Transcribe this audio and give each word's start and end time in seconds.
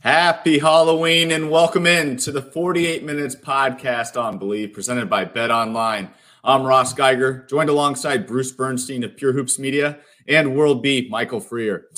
Happy 0.00 0.58
Halloween 0.58 1.30
and 1.30 1.50
welcome 1.50 1.86
in 1.86 2.16
to 2.16 2.32
the 2.32 2.40
48 2.40 3.04
Minutes 3.04 3.36
podcast 3.36 4.18
on 4.18 4.40
Bleav, 4.40 4.72
presented 4.72 5.10
by 5.10 5.26
Bet 5.26 5.50
Online. 5.50 6.08
I'm 6.42 6.62
Ross 6.62 6.94
Geiger, 6.94 7.44
joined 7.50 7.68
alongside 7.68 8.26
Bruce 8.26 8.50
Bernstein 8.50 9.04
of 9.04 9.14
Pure 9.14 9.34
Hoops 9.34 9.58
Media 9.58 9.98
and 10.26 10.56
World 10.56 10.82
B, 10.82 11.06
Michael 11.10 11.38
Freer. 11.38 11.88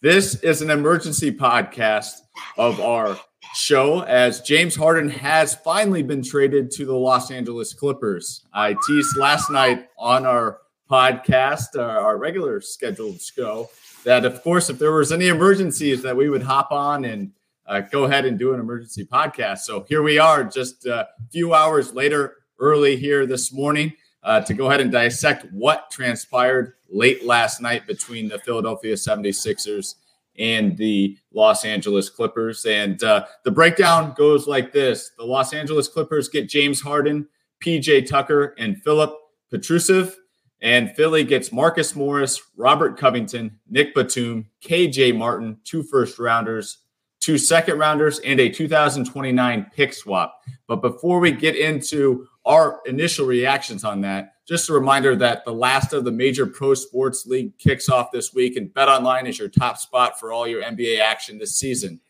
This 0.00 0.36
is 0.36 0.62
an 0.62 0.70
emergency 0.70 1.30
podcast 1.30 2.20
of 2.56 2.80
our 2.80 3.20
show 3.54 4.04
as 4.04 4.40
James 4.40 4.74
Harden 4.74 5.10
has 5.10 5.54
finally 5.56 6.02
been 6.02 6.22
traded 6.22 6.70
to 6.70 6.86
the 6.86 6.96
Los 6.96 7.30
Angeles 7.30 7.74
Clippers. 7.74 8.46
I 8.54 8.74
teased 8.86 9.18
last 9.18 9.50
night 9.50 9.86
on 9.98 10.24
our 10.24 10.60
podcast, 10.90 11.76
uh, 11.76 11.82
our 11.82 12.16
regular 12.16 12.62
scheduled 12.62 13.20
show, 13.20 13.68
that 14.04 14.24
of 14.24 14.42
course, 14.42 14.70
if 14.70 14.78
there 14.78 14.92
was 14.92 15.12
any 15.12 15.28
emergencies, 15.28 16.00
that 16.00 16.16
we 16.16 16.30
would 16.30 16.42
hop 16.42 16.72
on 16.72 17.04
and 17.04 17.32
uh, 17.70 17.80
go 17.80 18.04
ahead 18.04 18.26
and 18.26 18.36
do 18.36 18.52
an 18.52 18.58
emergency 18.58 19.06
podcast. 19.06 19.58
So 19.58 19.86
here 19.88 20.02
we 20.02 20.18
are, 20.18 20.42
just 20.42 20.86
a 20.86 21.08
few 21.30 21.54
hours 21.54 21.94
later, 21.94 22.38
early 22.58 22.96
here 22.96 23.26
this 23.26 23.52
morning, 23.52 23.92
uh, 24.24 24.40
to 24.40 24.54
go 24.54 24.66
ahead 24.66 24.80
and 24.80 24.90
dissect 24.90 25.46
what 25.52 25.88
transpired 25.88 26.74
late 26.90 27.24
last 27.24 27.62
night 27.62 27.86
between 27.86 28.28
the 28.28 28.40
Philadelphia 28.40 28.94
76ers 28.94 29.94
and 30.36 30.76
the 30.78 31.16
Los 31.32 31.64
Angeles 31.64 32.10
Clippers. 32.10 32.64
And 32.64 33.02
uh, 33.04 33.26
the 33.44 33.52
breakdown 33.52 34.14
goes 34.16 34.48
like 34.48 34.72
this 34.72 35.12
The 35.16 35.24
Los 35.24 35.54
Angeles 35.54 35.86
Clippers 35.86 36.28
get 36.28 36.48
James 36.48 36.80
Harden, 36.80 37.28
PJ 37.64 38.08
Tucker, 38.08 38.52
and 38.58 38.82
Filip 38.82 39.14
Petrusev. 39.52 40.16
And 40.60 40.94
Philly 40.96 41.22
gets 41.22 41.52
Marcus 41.52 41.94
Morris, 41.94 42.42
Robert 42.56 42.98
Covington, 42.98 43.60
Nick 43.70 43.94
Batum, 43.94 44.46
KJ 44.62 45.16
Martin, 45.16 45.58
two 45.64 45.82
first 45.84 46.18
rounders, 46.18 46.78
two 47.20 47.38
second 47.38 47.78
rounders, 47.78 48.18
and 48.20 48.40
a 48.40 48.48
2029 48.48 49.70
pick 49.74 49.92
swap. 49.92 50.42
But 50.66 50.82
before 50.82 51.20
we 51.20 51.32
get 51.32 51.54
into 51.54 52.26
our 52.44 52.80
initial 52.86 53.26
reactions 53.26 53.84
on 53.84 54.00
that, 54.00 54.34
just 54.48 54.68
a 54.68 54.72
reminder 54.72 55.14
that 55.16 55.44
the 55.44 55.52
last 55.52 55.92
of 55.92 56.04
the 56.04 56.10
major 56.10 56.46
pro 56.46 56.74
sports 56.74 57.26
league 57.26 57.56
kicks 57.58 57.88
off 57.88 58.10
this 58.10 58.34
week, 58.34 58.56
and 58.56 58.72
Bet 58.74 58.88
Online 58.88 59.26
is 59.26 59.38
your 59.38 59.48
top 59.48 59.78
spot 59.78 60.18
for 60.18 60.32
all 60.32 60.48
your 60.48 60.62
NBA 60.62 60.98
action 61.00 61.38
this 61.38 61.56
season. 61.56 62.00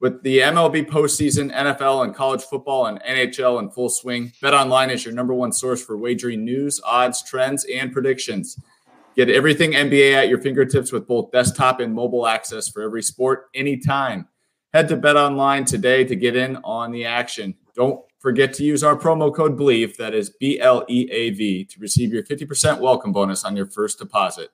With 0.00 0.22
the 0.22 0.40
MLB 0.40 0.86
postseason, 0.86 1.52
NFL, 1.52 2.04
and 2.04 2.14
college 2.14 2.42
football 2.42 2.86
and 2.86 3.02
NHL 3.02 3.60
in 3.60 3.70
full 3.70 3.88
swing, 3.88 4.32
Bet 4.40 4.54
Online 4.54 4.90
is 4.90 5.04
your 5.04 5.14
number 5.14 5.34
one 5.34 5.52
source 5.52 5.84
for 5.84 5.96
wagering 5.96 6.44
news, 6.44 6.80
odds, 6.84 7.22
trends, 7.22 7.64
and 7.64 7.92
predictions. 7.92 8.58
Get 9.16 9.30
everything 9.30 9.72
NBA 9.72 10.14
at 10.14 10.28
your 10.28 10.40
fingertips 10.40 10.90
with 10.90 11.06
both 11.06 11.30
desktop 11.30 11.80
and 11.80 11.94
mobile 11.94 12.26
access 12.26 12.68
for 12.68 12.82
every 12.82 13.02
sport 13.02 13.46
anytime. 13.54 14.26
Head 14.74 14.88
to 14.88 14.96
Bet 14.96 15.16
Online 15.16 15.64
today 15.64 16.02
to 16.02 16.16
get 16.16 16.34
in 16.34 16.56
on 16.64 16.90
the 16.90 17.04
action. 17.04 17.54
Don't 17.76 18.04
forget 18.18 18.52
to 18.54 18.64
use 18.64 18.82
our 18.82 18.96
promo 18.96 19.32
code 19.32 19.56
BLEAV, 19.56 19.96
that 19.98 20.14
is 20.14 20.30
B 20.30 20.58
L 20.58 20.84
E 20.88 21.08
A 21.12 21.30
V, 21.30 21.64
to 21.66 21.78
receive 21.78 22.12
your 22.12 22.24
50% 22.24 22.80
welcome 22.80 23.12
bonus 23.12 23.44
on 23.44 23.54
your 23.54 23.66
first 23.66 24.00
deposit. 24.00 24.50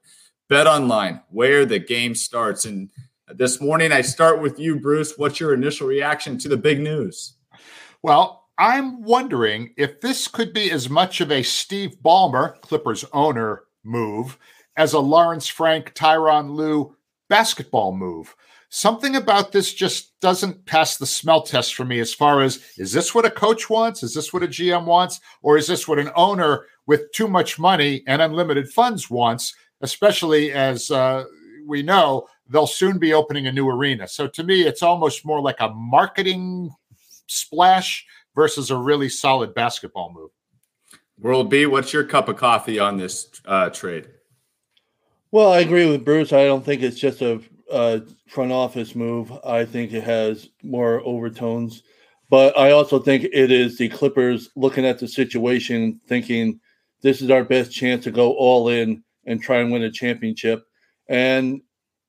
Bet 0.51 0.67
Online, 0.67 1.23
where 1.31 1.65
the 1.65 1.79
game 1.79 2.15
starts. 2.15 2.67
And 2.67 2.91
this 3.35 3.63
morning, 3.63 3.93
I 3.93 4.03
start 4.03 4.43
with 4.43 4.59
you, 4.59 4.79
Bruce. 4.79 5.15
What's 5.17 5.41
your 5.41 5.55
initial 5.55 5.87
reaction 5.87 6.37
to 6.41 6.51
the 6.51 6.59
big 6.59 6.81
news? 6.81 7.37
Well, 8.03 8.51
I'm 8.59 9.03
wondering 9.03 9.73
if 9.79 10.03
this 10.03 10.29
could 10.29 10.53
be 10.53 10.71
as 10.71 10.91
much 10.91 11.23
of 11.23 11.33
a 11.33 11.43
Steve 11.43 11.97
Ballmer, 12.05 12.61
Clippers 12.61 13.07
owner, 13.15 13.63
move 13.83 14.37
as 14.77 14.93
a 14.93 15.01
Lawrence 15.01 15.49
Frank, 15.49 15.95
Tyronn 15.95 16.51
Lue 16.51 16.95
basketball 17.31 17.97
move 17.97 18.37
something 18.71 19.17
about 19.17 19.53
this 19.53 19.75
just 19.75 20.19
doesn't 20.21 20.65
pass 20.65 20.97
the 20.97 21.07
smell 21.07 21.43
test 21.43 21.75
for 21.75 21.85
me 21.85 21.99
as 21.99 22.15
far 22.15 22.41
as 22.41 22.65
is 22.79 22.93
this 22.93 23.15
what 23.15 23.27
a 23.27 23.31
coach 23.31 23.69
wants? 23.69 24.03
Is 24.03 24.15
this 24.15 24.33
what 24.33 24.43
a 24.43 24.49
GM 24.49 24.87
wants? 24.87 25.21
Or 25.43 25.59
is 25.59 25.67
this 25.67 25.87
what 25.87 25.99
an 25.99 26.11
owner 26.17 26.67
with 26.87 27.13
too 27.13 27.29
much 27.29 27.59
money 27.59 28.03
and 28.07 28.23
unlimited 28.23 28.71
funds 28.71 29.11
wants, 29.11 29.55
especially 29.81 30.53
as 30.53 30.91
uh, 30.91 31.25
we 31.67 31.83
know 31.83 32.27
they'll 32.49 32.67
soon 32.67 32.99
be 32.99 33.13
opening 33.13 33.47
a 33.47 33.53
new 33.53 33.69
arena. 33.69 34.09
So 34.09 34.27
to 34.29 34.43
me, 34.43 34.63
it's 34.63 34.83
almost 34.83 35.27
more 35.27 35.41
like 35.41 35.61
a 35.61 35.69
marketing 35.71 36.71
splash 37.27 38.07
versus 38.35 38.71
a 38.71 38.77
really 38.77 39.09
solid 39.09 39.55
basketball 39.55 40.13
move. 40.13 40.31
World 41.19 41.51
B, 41.51 41.67
what's 41.67 41.93
your 41.93 42.05
cup 42.05 42.29
of 42.29 42.37
coffee 42.37 42.79
on 42.79 42.97
this 42.97 43.29
uh, 43.45 43.71
trade? 43.71 44.09
Well, 45.33 45.53
I 45.53 45.61
agree 45.61 45.89
with 45.89 46.05
Bruce. 46.05 46.33
I 46.33 46.45
don't 46.47 46.65
think 46.65 46.83
it's 46.83 46.99
just 46.99 47.21
a 47.21 47.41
uh, 47.71 48.01
front 48.29 48.53
office 48.53 48.95
move. 48.95 49.33
I 49.45 49.65
think 49.65 49.93
it 49.93 50.05
has 50.05 50.49
more 50.63 51.01
overtones, 51.05 51.83
but 52.29 52.57
I 52.59 52.73
also 52.73 52.99
think 52.99 53.25
it 53.25 53.51
is 53.51 53.77
the 53.77 53.89
Clippers 53.89 54.51
looking 54.57 54.87
at 54.87 54.99
the 54.99 55.09
situation, 55.09 56.01
thinking 56.07 56.61
this 57.03 57.23
is 57.23 57.31
our 57.31 57.45
best 57.45 57.73
chance 57.73 58.05
to 58.05 58.11
go 58.11 58.33
all 58.33 58.69
in 58.69 59.03
and 59.27 59.43
try 59.43 59.59
and 59.59 59.73
win 59.73 59.83
a 59.83 59.91
championship. 59.91 60.65
And 61.09 61.63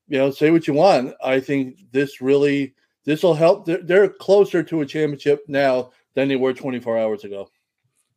you 0.07 0.17
know, 0.17 0.29
say 0.29 0.51
what 0.51 0.67
you 0.67 0.73
want. 0.73 1.13
I 1.23 1.39
think 1.39 1.79
this 1.91 2.21
really 2.21 2.75
this 3.05 3.23
will 3.23 3.33
help. 3.33 3.65
They're, 3.65 4.09
closer 4.09 4.61
to 4.61 4.81
a 4.81 4.85
championship 4.85 5.43
now 5.47 5.91
than 6.13 6.27
they 6.27 6.35
were 6.35 6.53
24 6.53 6.99
hours 6.99 7.23
ago. 7.23 7.49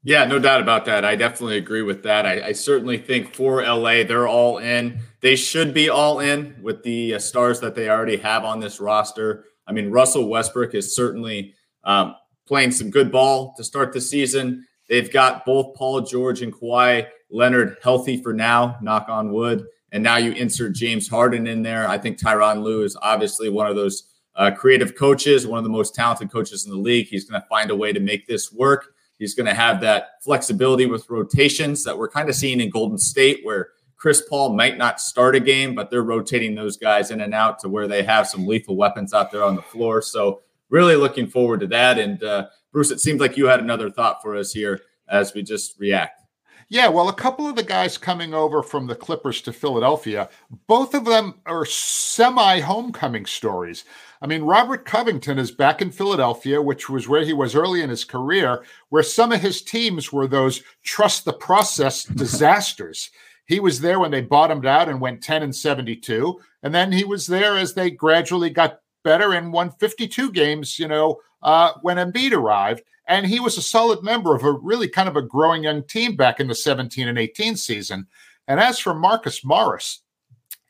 Yeah, 0.02 0.24
no 0.26 0.38
doubt 0.38 0.60
about 0.60 0.84
that. 0.84 1.04
I 1.04 1.16
definitely 1.16 1.56
agree 1.56 1.80
with 1.80 2.02
that. 2.02 2.26
I, 2.26 2.48
I, 2.48 2.52
certainly 2.52 2.98
think 2.98 3.34
for 3.34 3.62
LA, 3.62 4.02
they're 4.02 4.28
all 4.28 4.58
in. 4.58 5.00
They 5.24 5.36
should 5.36 5.72
be 5.72 5.88
all 5.88 6.20
in 6.20 6.54
with 6.60 6.82
the 6.82 7.14
uh, 7.14 7.18
stars 7.18 7.58
that 7.60 7.74
they 7.74 7.88
already 7.88 8.18
have 8.18 8.44
on 8.44 8.60
this 8.60 8.78
roster. 8.78 9.46
I 9.66 9.72
mean, 9.72 9.90
Russell 9.90 10.28
Westbrook 10.28 10.74
is 10.74 10.94
certainly 10.94 11.54
um, 11.82 12.14
playing 12.46 12.72
some 12.72 12.90
good 12.90 13.10
ball 13.10 13.54
to 13.56 13.64
start 13.64 13.94
the 13.94 14.02
season. 14.02 14.66
They've 14.86 15.10
got 15.10 15.46
both 15.46 15.76
Paul 15.76 16.02
George 16.02 16.42
and 16.42 16.52
Kawhi 16.52 17.06
Leonard 17.30 17.78
healthy 17.82 18.22
for 18.22 18.34
now, 18.34 18.76
knock 18.82 19.08
on 19.08 19.32
wood. 19.32 19.64
And 19.92 20.02
now 20.02 20.18
you 20.18 20.32
insert 20.32 20.74
James 20.74 21.08
Harden 21.08 21.46
in 21.46 21.62
there. 21.62 21.88
I 21.88 21.96
think 21.96 22.18
Tyronn 22.18 22.62
Lue 22.62 22.82
is 22.82 22.94
obviously 23.00 23.48
one 23.48 23.66
of 23.66 23.76
those 23.76 24.12
uh, 24.36 24.50
creative 24.50 24.94
coaches, 24.94 25.46
one 25.46 25.56
of 25.56 25.64
the 25.64 25.70
most 25.70 25.94
talented 25.94 26.30
coaches 26.30 26.66
in 26.66 26.70
the 26.70 26.76
league. 26.76 27.06
He's 27.06 27.24
going 27.24 27.40
to 27.40 27.48
find 27.48 27.70
a 27.70 27.76
way 27.76 27.94
to 27.94 28.00
make 28.00 28.26
this 28.26 28.52
work. 28.52 28.92
He's 29.18 29.34
going 29.34 29.46
to 29.46 29.54
have 29.54 29.80
that 29.80 30.22
flexibility 30.22 30.84
with 30.84 31.08
rotations 31.08 31.82
that 31.84 31.96
we're 31.96 32.10
kind 32.10 32.28
of 32.28 32.34
seeing 32.34 32.60
in 32.60 32.68
Golden 32.68 32.98
State, 32.98 33.40
where 33.42 33.70
Chris 34.04 34.20
Paul 34.20 34.52
might 34.52 34.76
not 34.76 35.00
start 35.00 35.34
a 35.34 35.40
game, 35.40 35.74
but 35.74 35.90
they're 35.90 36.02
rotating 36.02 36.54
those 36.54 36.76
guys 36.76 37.10
in 37.10 37.22
and 37.22 37.32
out 37.32 37.58
to 37.60 37.70
where 37.70 37.88
they 37.88 38.02
have 38.02 38.28
some 38.28 38.46
lethal 38.46 38.76
weapons 38.76 39.14
out 39.14 39.32
there 39.32 39.42
on 39.42 39.56
the 39.56 39.62
floor. 39.62 40.02
So, 40.02 40.42
really 40.68 40.94
looking 40.94 41.26
forward 41.26 41.60
to 41.60 41.66
that. 41.68 41.98
And 41.98 42.22
uh, 42.22 42.48
Bruce, 42.70 42.90
it 42.90 43.00
seems 43.00 43.18
like 43.18 43.38
you 43.38 43.46
had 43.46 43.60
another 43.60 43.88
thought 43.88 44.20
for 44.20 44.36
us 44.36 44.52
here 44.52 44.82
as 45.08 45.32
we 45.32 45.42
just 45.42 45.80
react. 45.80 46.20
Yeah, 46.68 46.88
well, 46.88 47.08
a 47.08 47.14
couple 47.14 47.48
of 47.48 47.56
the 47.56 47.62
guys 47.62 47.96
coming 47.96 48.34
over 48.34 48.62
from 48.62 48.86
the 48.86 48.94
Clippers 48.94 49.40
to 49.40 49.54
Philadelphia, 49.54 50.28
both 50.66 50.92
of 50.92 51.06
them 51.06 51.40
are 51.46 51.64
semi 51.64 52.60
homecoming 52.60 53.24
stories. 53.24 53.84
I 54.20 54.26
mean, 54.26 54.42
Robert 54.42 54.84
Covington 54.84 55.38
is 55.38 55.50
back 55.50 55.80
in 55.80 55.90
Philadelphia, 55.90 56.60
which 56.60 56.90
was 56.90 57.08
where 57.08 57.24
he 57.24 57.32
was 57.32 57.54
early 57.54 57.80
in 57.80 57.88
his 57.88 58.04
career, 58.04 58.66
where 58.90 59.02
some 59.02 59.32
of 59.32 59.40
his 59.40 59.62
teams 59.62 60.12
were 60.12 60.26
those 60.26 60.62
trust 60.82 61.24
the 61.24 61.32
process 61.32 62.04
disasters. 62.04 63.10
He 63.46 63.60
was 63.60 63.80
there 63.80 64.00
when 64.00 64.10
they 64.10 64.22
bottomed 64.22 64.66
out 64.66 64.88
and 64.88 65.00
went 65.00 65.22
10 65.22 65.42
and 65.42 65.54
72. 65.54 66.40
And 66.62 66.74
then 66.74 66.92
he 66.92 67.04
was 67.04 67.26
there 67.26 67.56
as 67.56 67.74
they 67.74 67.90
gradually 67.90 68.50
got 68.50 68.80
better 69.02 69.32
and 69.32 69.52
won 69.52 69.70
52 69.70 70.32
games, 70.32 70.78
you 70.78 70.88
know, 70.88 71.20
uh, 71.42 71.72
when 71.82 71.98
Embiid 71.98 72.32
arrived. 72.32 72.82
And 73.06 73.26
he 73.26 73.38
was 73.38 73.58
a 73.58 73.62
solid 73.62 74.02
member 74.02 74.34
of 74.34 74.44
a 74.44 74.52
really 74.52 74.88
kind 74.88 75.08
of 75.08 75.16
a 75.16 75.22
growing 75.22 75.64
young 75.64 75.82
team 75.82 76.16
back 76.16 76.40
in 76.40 76.48
the 76.48 76.54
17 76.54 77.06
and 77.06 77.18
18 77.18 77.56
season. 77.56 78.06
And 78.48 78.58
as 78.58 78.78
for 78.78 78.94
Marcus 78.94 79.44
Morris, 79.44 80.00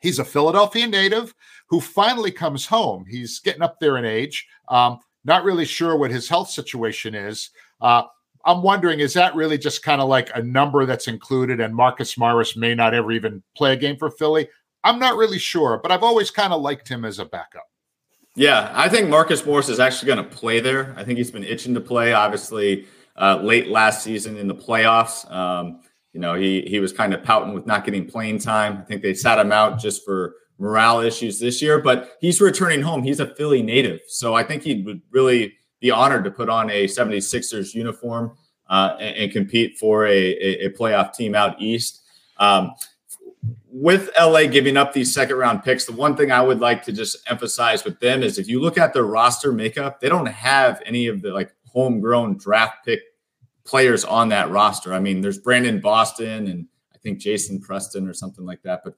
he's 0.00 0.18
a 0.18 0.24
Philadelphia 0.24 0.88
native 0.88 1.32
who 1.68 1.80
finally 1.80 2.32
comes 2.32 2.66
home. 2.66 3.04
He's 3.08 3.38
getting 3.38 3.62
up 3.62 3.78
there 3.78 3.98
in 3.98 4.04
age. 4.04 4.46
Um, 4.68 4.98
not 5.24 5.44
really 5.44 5.64
sure 5.64 5.96
what 5.96 6.10
his 6.10 6.28
health 6.28 6.50
situation 6.50 7.14
is. 7.14 7.50
Uh, 7.80 8.02
I'm 8.44 8.62
wondering, 8.62 9.00
is 9.00 9.14
that 9.14 9.34
really 9.34 9.58
just 9.58 9.82
kind 9.82 10.00
of 10.00 10.08
like 10.08 10.30
a 10.34 10.42
number 10.42 10.84
that's 10.86 11.08
included 11.08 11.60
and 11.60 11.74
Marcus 11.74 12.18
Morris 12.18 12.56
may 12.56 12.74
not 12.74 12.94
ever 12.94 13.12
even 13.12 13.42
play 13.56 13.72
a 13.72 13.76
game 13.76 13.96
for 13.96 14.10
Philly? 14.10 14.48
I'm 14.82 14.98
not 14.98 15.16
really 15.16 15.38
sure, 15.38 15.80
but 15.82 15.90
I've 15.90 16.02
always 16.02 16.30
kind 16.30 16.52
of 16.52 16.60
liked 16.60 16.88
him 16.88 17.04
as 17.04 17.18
a 17.18 17.24
backup. 17.24 17.64
Yeah, 18.36 18.70
I 18.74 18.88
think 18.88 19.08
Marcus 19.08 19.46
Morris 19.46 19.68
is 19.68 19.80
actually 19.80 20.08
going 20.08 20.28
to 20.28 20.36
play 20.36 20.60
there. 20.60 20.92
I 20.96 21.04
think 21.04 21.18
he's 21.18 21.30
been 21.30 21.44
itching 21.44 21.72
to 21.74 21.80
play. 21.80 22.12
Obviously, 22.12 22.86
uh, 23.16 23.38
late 23.42 23.68
last 23.68 24.02
season 24.02 24.36
in 24.36 24.48
the 24.48 24.54
playoffs, 24.54 25.30
um, 25.32 25.80
you 26.12 26.20
know, 26.20 26.34
he 26.34 26.62
he 26.62 26.80
was 26.80 26.92
kind 26.92 27.14
of 27.14 27.22
pouting 27.22 27.54
with 27.54 27.64
not 27.64 27.84
getting 27.84 28.06
playing 28.06 28.38
time. 28.38 28.78
I 28.78 28.84
think 28.84 29.02
they 29.02 29.14
sat 29.14 29.38
him 29.38 29.52
out 29.52 29.78
just 29.78 30.04
for 30.04 30.34
morale 30.58 31.00
issues 31.00 31.38
this 31.38 31.62
year, 31.62 31.80
but 31.80 32.16
he's 32.20 32.40
returning 32.40 32.82
home. 32.82 33.02
He's 33.02 33.20
a 33.20 33.34
Philly 33.34 33.62
native, 33.62 34.00
so 34.08 34.34
I 34.34 34.42
think 34.42 34.62
he 34.62 34.82
would 34.82 35.00
really 35.10 35.54
be 35.84 35.90
honored 35.90 36.24
to 36.24 36.30
put 36.30 36.48
on 36.48 36.70
a 36.70 36.86
76ers 36.86 37.74
uniform 37.74 38.32
uh, 38.70 38.96
and, 38.98 39.16
and, 39.18 39.32
compete 39.32 39.76
for 39.76 40.06
a, 40.06 40.10
a, 40.10 40.64
a, 40.64 40.70
playoff 40.70 41.12
team 41.12 41.34
out 41.34 41.60
east. 41.60 42.00
Um, 42.38 42.72
with 43.68 44.08
LA 44.18 44.46
giving 44.46 44.78
up 44.78 44.94
these 44.94 45.12
second 45.12 45.36
round 45.36 45.62
picks, 45.62 45.84
the 45.84 45.92
one 45.92 46.16
thing 46.16 46.32
I 46.32 46.40
would 46.40 46.58
like 46.58 46.82
to 46.84 46.92
just 46.92 47.18
emphasize 47.30 47.84
with 47.84 48.00
them 48.00 48.22
is 48.22 48.38
if 48.38 48.48
you 48.48 48.62
look 48.62 48.78
at 48.78 48.94
their 48.94 49.04
roster 49.04 49.52
makeup, 49.52 50.00
they 50.00 50.08
don't 50.08 50.24
have 50.24 50.80
any 50.86 51.06
of 51.06 51.20
the 51.20 51.32
like 51.32 51.54
homegrown 51.66 52.38
draft 52.38 52.86
pick 52.86 53.00
players 53.64 54.06
on 54.06 54.30
that 54.30 54.50
roster. 54.50 54.94
I 54.94 55.00
mean, 55.00 55.20
there's 55.20 55.38
Brandon 55.38 55.80
Boston 55.80 56.46
and 56.46 56.66
I 56.94 56.98
think 56.98 57.18
Jason 57.18 57.60
Preston 57.60 58.08
or 58.08 58.14
something 58.14 58.46
like 58.46 58.62
that. 58.62 58.80
But 58.84 58.94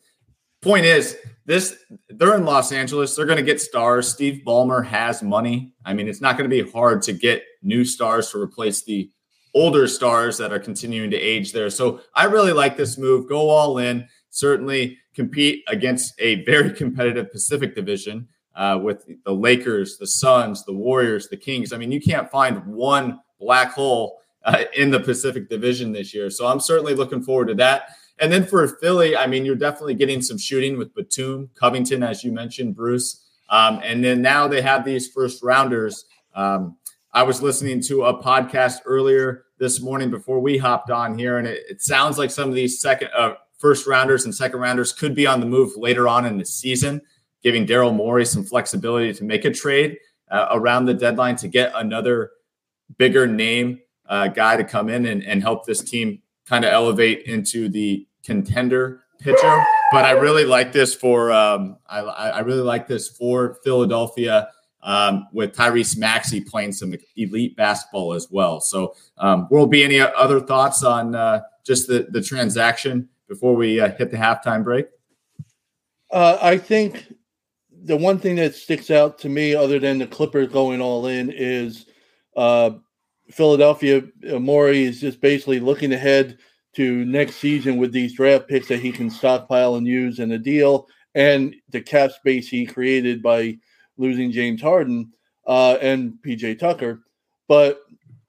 point 0.63 0.85
is, 0.85 1.17
this 1.47 1.77
they're 2.09 2.37
in 2.37 2.45
Los 2.45 2.73
Angeles. 2.73 3.15
They're 3.15 3.25
going 3.25 3.39
to 3.39 3.45
get 3.45 3.61
stars. 3.61 4.09
Steve 4.09 4.43
Ballmer 4.45 4.85
has 4.85 5.23
money. 5.23 5.73
I 5.85 5.95
mean, 5.95 6.09
it's 6.09 6.21
not 6.21 6.37
going 6.37 6.51
to 6.51 6.65
be 6.65 6.69
hard 6.71 7.03
to 7.03 7.13
get 7.13 7.45
new 7.63 7.85
stars 7.85 8.31
to 8.33 8.41
replace 8.41 8.83
the 8.83 9.11
older 9.55 9.87
stars 9.87 10.37
that 10.39 10.53
are 10.53 10.59
continuing 10.59 11.11
to 11.11 11.17
age 11.17 11.53
there. 11.53 11.71
So 11.71 12.01
I 12.15 12.25
really 12.25 12.53
like 12.53 12.77
this 12.77 12.99
move. 12.99 13.29
Go 13.29 13.49
all 13.49 13.79
in. 13.79 14.07
Certainly 14.31 14.99
compete 15.15 15.65
against 15.69 16.13
a 16.19 16.45
very 16.45 16.71
competitive 16.73 17.33
Pacific 17.33 17.75
division 17.75 18.29
uh, 18.55 18.79
with 18.83 19.07
the 19.25 19.33
Lakers, 19.33 19.97
the 19.99 20.07
Suns, 20.07 20.65
the 20.65 20.75
Warriors, 20.75 21.29
the 21.29 21.37
Kings. 21.37 21.73
I 21.73 21.79
mean, 21.79 21.93
you 21.93 22.01
can't 22.01 22.31
find 22.31 22.67
one 22.67 23.21
black 23.39 23.73
hole 23.73 24.19
uh, 24.45 24.65
in 24.77 24.91
the 24.91 25.01
Pacific 25.01 25.49
division 25.49 25.93
this 25.93 26.13
year. 26.13 26.29
So 26.29 26.47
I'm 26.47 26.61
certainly 26.61 26.95
looking 26.95 27.23
forward 27.23 27.49
to 27.49 27.55
that. 27.55 27.91
And 28.19 28.33
then 28.33 28.47
for 28.47 28.67
Philly, 28.67 29.17
I 29.17 29.27
mean, 29.27 29.45
you're 29.45 29.57
definitely 29.57 29.95
getting 29.95 30.23
some 30.23 30.39
shooting 30.39 30.79
with 30.79 30.95
Batum, 30.95 31.51
Covington, 31.55 32.03
as 32.03 32.25
you 32.25 32.33
mentioned, 32.33 32.75
Bruce. 32.75 33.25
Um, 33.51 33.81
and 33.85 34.03
then 34.03 34.23
now 34.23 34.49
they 34.49 34.63
have 34.63 34.85
these 34.85 35.09
first 35.09 35.43
rounders. 35.43 36.05
Um, 36.35 36.77
I 37.13 37.23
was 37.23 37.43
listening 37.43 37.81
to 37.83 38.05
a 38.05 38.23
podcast 38.23 38.79
earlier 38.85 39.45
this 39.59 39.81
morning 39.81 40.11
before 40.11 40.41
we 40.41 40.59
hopped 40.59 40.91
on 40.91 41.19
here, 41.19 41.39
and 41.39 41.47
it, 41.47 41.63
it 41.69 41.83
sounds 41.83 42.19
like 42.19 42.31
some 42.31 42.49
of 42.49 42.55
these 42.55 42.81
second, 42.81 43.09
uh, 43.17 43.35
first 43.59 43.87
rounders 43.87 44.25
and 44.25 44.35
second 44.35 44.61
rounders 44.61 44.93
could 44.93 45.15
be 45.15 45.27
on 45.27 45.41
the 45.41 45.47
move 45.47 45.77
later 45.77 46.09
on 46.09 46.27
in 46.27 46.39
the 46.39 46.45
season, 46.45 47.01
giving 47.43 47.67
Daryl 47.67 47.95
Morey 47.95 48.25
some 48.25 48.45
flexibility 48.45 49.13
to 49.15 49.25
make 49.25 49.45
a 49.45 49.51
trade 49.51 49.99
uh, 50.31 50.49
around 50.53 50.87
the 50.87 50.95
deadline 50.95 51.37
to 51.37 51.49
get 51.49 51.73
another 51.75 52.31
bigger 52.99 53.27
name 53.27 53.81
uh, 54.09 54.29
guy 54.29 54.57
to 54.57 54.65
come 54.65 54.89
in 54.89 55.07
and, 55.07 55.23
and 55.25 55.43
help 55.43 55.65
this 55.65 55.83
team 55.83 56.23
kind 56.47 56.65
of 56.65 56.73
elevate 56.73 57.23
into 57.27 57.69
the 57.69 58.06
contender 58.27 59.03
pitcher. 59.19 59.65
But 59.93 60.05
I 60.05 60.13
really 60.13 60.45
like 60.45 60.73
this 60.73 60.95
for 60.95 61.33
um, 61.33 61.79
I, 61.87 62.01
I 62.01 62.39
really 62.41 62.63
like 62.63 62.87
this 62.89 63.09
for 63.09 63.59
Philadelphia 63.65 64.49
um, 64.83 65.27
with 65.33 65.55
Tyrese 65.55 65.97
Maxey 65.97 66.41
playing 66.41 66.73
some 66.73 66.95
elite 67.17 67.57
basketball 67.57 68.13
as 68.13 68.29
well. 68.31 68.61
So, 68.61 68.95
um, 69.19 69.49
World 69.51 69.71
B 69.71 69.83
any 69.83 70.01
other 70.01 70.41
thoughts 70.41 70.83
on 70.83 71.15
uh, 71.15 71.43
just 71.65 71.87
the 71.87 72.09
the 72.11 72.23
transaction 72.23 73.09
before 73.29 73.55
we 73.55 73.81
uh, 73.81 73.91
hit 73.93 74.11
the 74.11 74.17
halftime 74.17 74.63
break? 74.63 74.87
Uh, 76.11 76.39
I 76.41 76.59
think 76.59 77.13
the 77.83 77.97
one 77.97 78.19
thing 78.19 78.37
that 78.37 78.55
sticks 78.55 78.91
out 78.91 79.19
to 79.21 79.29
me, 79.29 79.55
other 79.55 79.79
than 79.79 79.99
the 79.99 80.07
Clippers 80.07 80.49
going 80.49 80.81
all 80.81 81.07
in, 81.07 81.31
is 81.31 81.87
uh, 82.37 82.71
Philadelphia. 83.31 84.03
Uh, 84.29 84.39
Morey 84.39 84.85
is 84.85 85.01
just 85.01 85.21
basically 85.21 85.61
looking 85.61 85.93
ahead 85.93 86.39
to 86.77 87.05
next 87.05 87.37
season 87.37 87.77
with 87.77 87.93
these 87.93 88.15
draft 88.15 88.49
picks 88.49 88.69
that 88.69 88.81
he 88.81 88.93
can 88.93 89.11
stockpile 89.11 89.77
and 89.77 89.87
use 89.87 90.19
in 90.19 90.33
a 90.33 90.39
deal, 90.39 90.87
and 91.15 91.55
the 91.71 91.81
cap 91.81 92.13
space 92.13 92.49
he 92.49 92.67
created 92.67 93.23
by 93.23 93.57
losing 93.97 94.31
James 94.31 94.61
Harden 94.61 95.13
uh, 95.47 95.79
and 95.81 96.15
PJ 96.25 96.59
Tucker. 96.59 97.03
But 97.49 97.81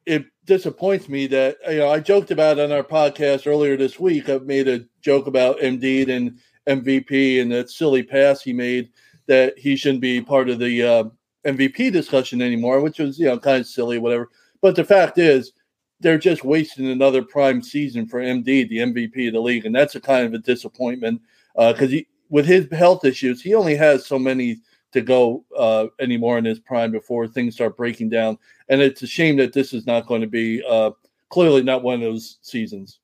it 0.06 0.26
disappoints 0.46 1.10
me 1.10 1.28
that 1.28 1.58
you 1.70 1.80
know 1.80 1.90
I 1.90 2.00
joked 2.00 2.32
about 2.32 2.60
on 2.60 2.72
our 2.72 2.84
podcast 2.84 3.46
earlier 3.46 3.76
this 3.76 4.00
week. 4.00 4.30
I 4.30 4.38
made 4.38 4.68
a 4.68 4.86
joke 5.02 5.28
about 5.28 5.60
Embiid 5.60 6.10
and 6.10 6.40
MVP 6.68 7.42
and 7.42 7.52
that 7.52 7.70
silly 7.70 8.04
pass 8.04 8.42
he 8.42 8.54
made 8.54 8.90
that 9.28 9.58
he 9.58 9.76
shouldn't 9.76 10.02
be 10.02 10.22
part 10.22 10.50
of 10.50 10.60
the 10.60 10.84
uh, 10.84 11.04
MVP 11.46 11.92
discussion 11.92 12.42
anymore, 12.42 12.82
which 12.82 13.00
was 13.00 13.20
you 13.20 13.26
know 13.26 13.38
kind 13.38 13.60
of 13.60 13.68
silly, 13.68 13.98
whatever. 13.98 14.30
But 14.62 14.76
the 14.76 14.86
fact 14.86 15.18
is, 15.18 15.52
they're 16.00 16.18
just 16.18 16.44
wasting 16.44 16.88
another 16.88 17.24
prime 17.24 17.62
season 17.62 18.08
for 18.08 18.20
Embiid, 18.20 18.70
the 18.70 18.78
MVP 18.78 19.28
of 19.28 19.34
the 19.34 19.42
league, 19.42 19.66
and 19.66 19.76
that's 19.76 19.96
a 19.96 20.02
kind 20.02 20.26
of 20.26 20.34
a 20.34 20.40
disappointment 20.40 21.22
because 21.56 21.94
uh, 21.94 22.00
with 22.30 22.46
his 22.46 22.68
health 22.72 23.04
issues, 23.04 23.42
he 23.42 23.56
only 23.56 23.76
has 23.76 24.06
so 24.06 24.20
many 24.20 24.60
to 24.94 25.02
go 25.02 25.44
uh, 25.58 25.88
anymore 26.00 26.38
in 26.38 26.46
his 26.46 26.60
prime 26.60 26.92
before 26.92 27.28
things 27.28 27.56
start 27.56 27.76
breaking 27.78 28.10
down. 28.10 28.38
And 28.70 28.82
it's 28.82 29.02
a 29.02 29.08
shame 29.08 29.38
that 29.38 29.54
this 29.54 29.74
is 29.74 29.86
not 29.86 30.08
going 30.08 30.22
to 30.22 30.28
be 30.28 30.64
uh, 30.68 30.92
clearly 31.30 31.64
not 31.64 31.84
one 31.84 31.96
of 31.96 32.02
those 32.02 32.38
seasons. 32.42 33.00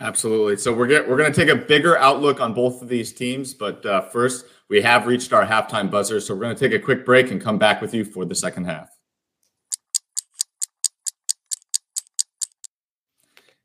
Absolutely. 0.00 0.56
So 0.56 0.72
we're 0.72 0.88
get, 0.88 1.08
we're 1.08 1.16
going 1.16 1.32
to 1.32 1.44
take 1.44 1.52
a 1.52 1.56
bigger 1.56 1.96
outlook 1.98 2.40
on 2.40 2.52
both 2.52 2.82
of 2.82 2.88
these 2.88 3.12
teams, 3.12 3.54
but 3.54 3.84
uh, 3.86 4.00
first 4.00 4.46
we 4.68 4.82
have 4.82 5.06
reached 5.06 5.32
our 5.32 5.46
halftime 5.46 5.90
buzzer, 5.90 6.20
so 6.20 6.34
we're 6.34 6.40
going 6.40 6.56
to 6.56 6.68
take 6.68 6.78
a 6.78 6.82
quick 6.82 7.04
break 7.04 7.30
and 7.30 7.40
come 7.40 7.58
back 7.58 7.80
with 7.80 7.94
you 7.94 8.04
for 8.04 8.24
the 8.24 8.34
second 8.34 8.64
half. 8.64 8.88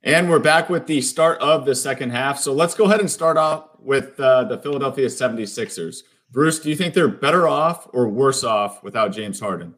And 0.08 0.30
we're 0.30 0.40
back 0.40 0.70
with 0.70 0.88
the 0.88 1.02
start 1.02 1.38
of 1.42 1.66
the 1.66 1.76
second 1.76 2.12
half. 2.12 2.40
So 2.40 2.54
let's 2.54 2.74
go 2.74 2.86
ahead 2.86 3.02
and 3.02 3.12
start 3.12 3.36
off 3.36 3.72
with 3.78 4.18
uh, 4.18 4.46
the 4.46 4.58
Philadelphia 4.58 5.08
76ers. 5.08 6.04
Bruce, 6.32 6.60
do 6.60 6.70
you 6.70 6.78
think 6.78 6.94
they're 6.94 7.10
better 7.10 7.46
off 7.46 7.90
or 7.92 8.08
worse 8.08 8.46
off 8.46 8.82
without 8.84 9.12
James 9.12 9.42
Harden? 9.42 9.76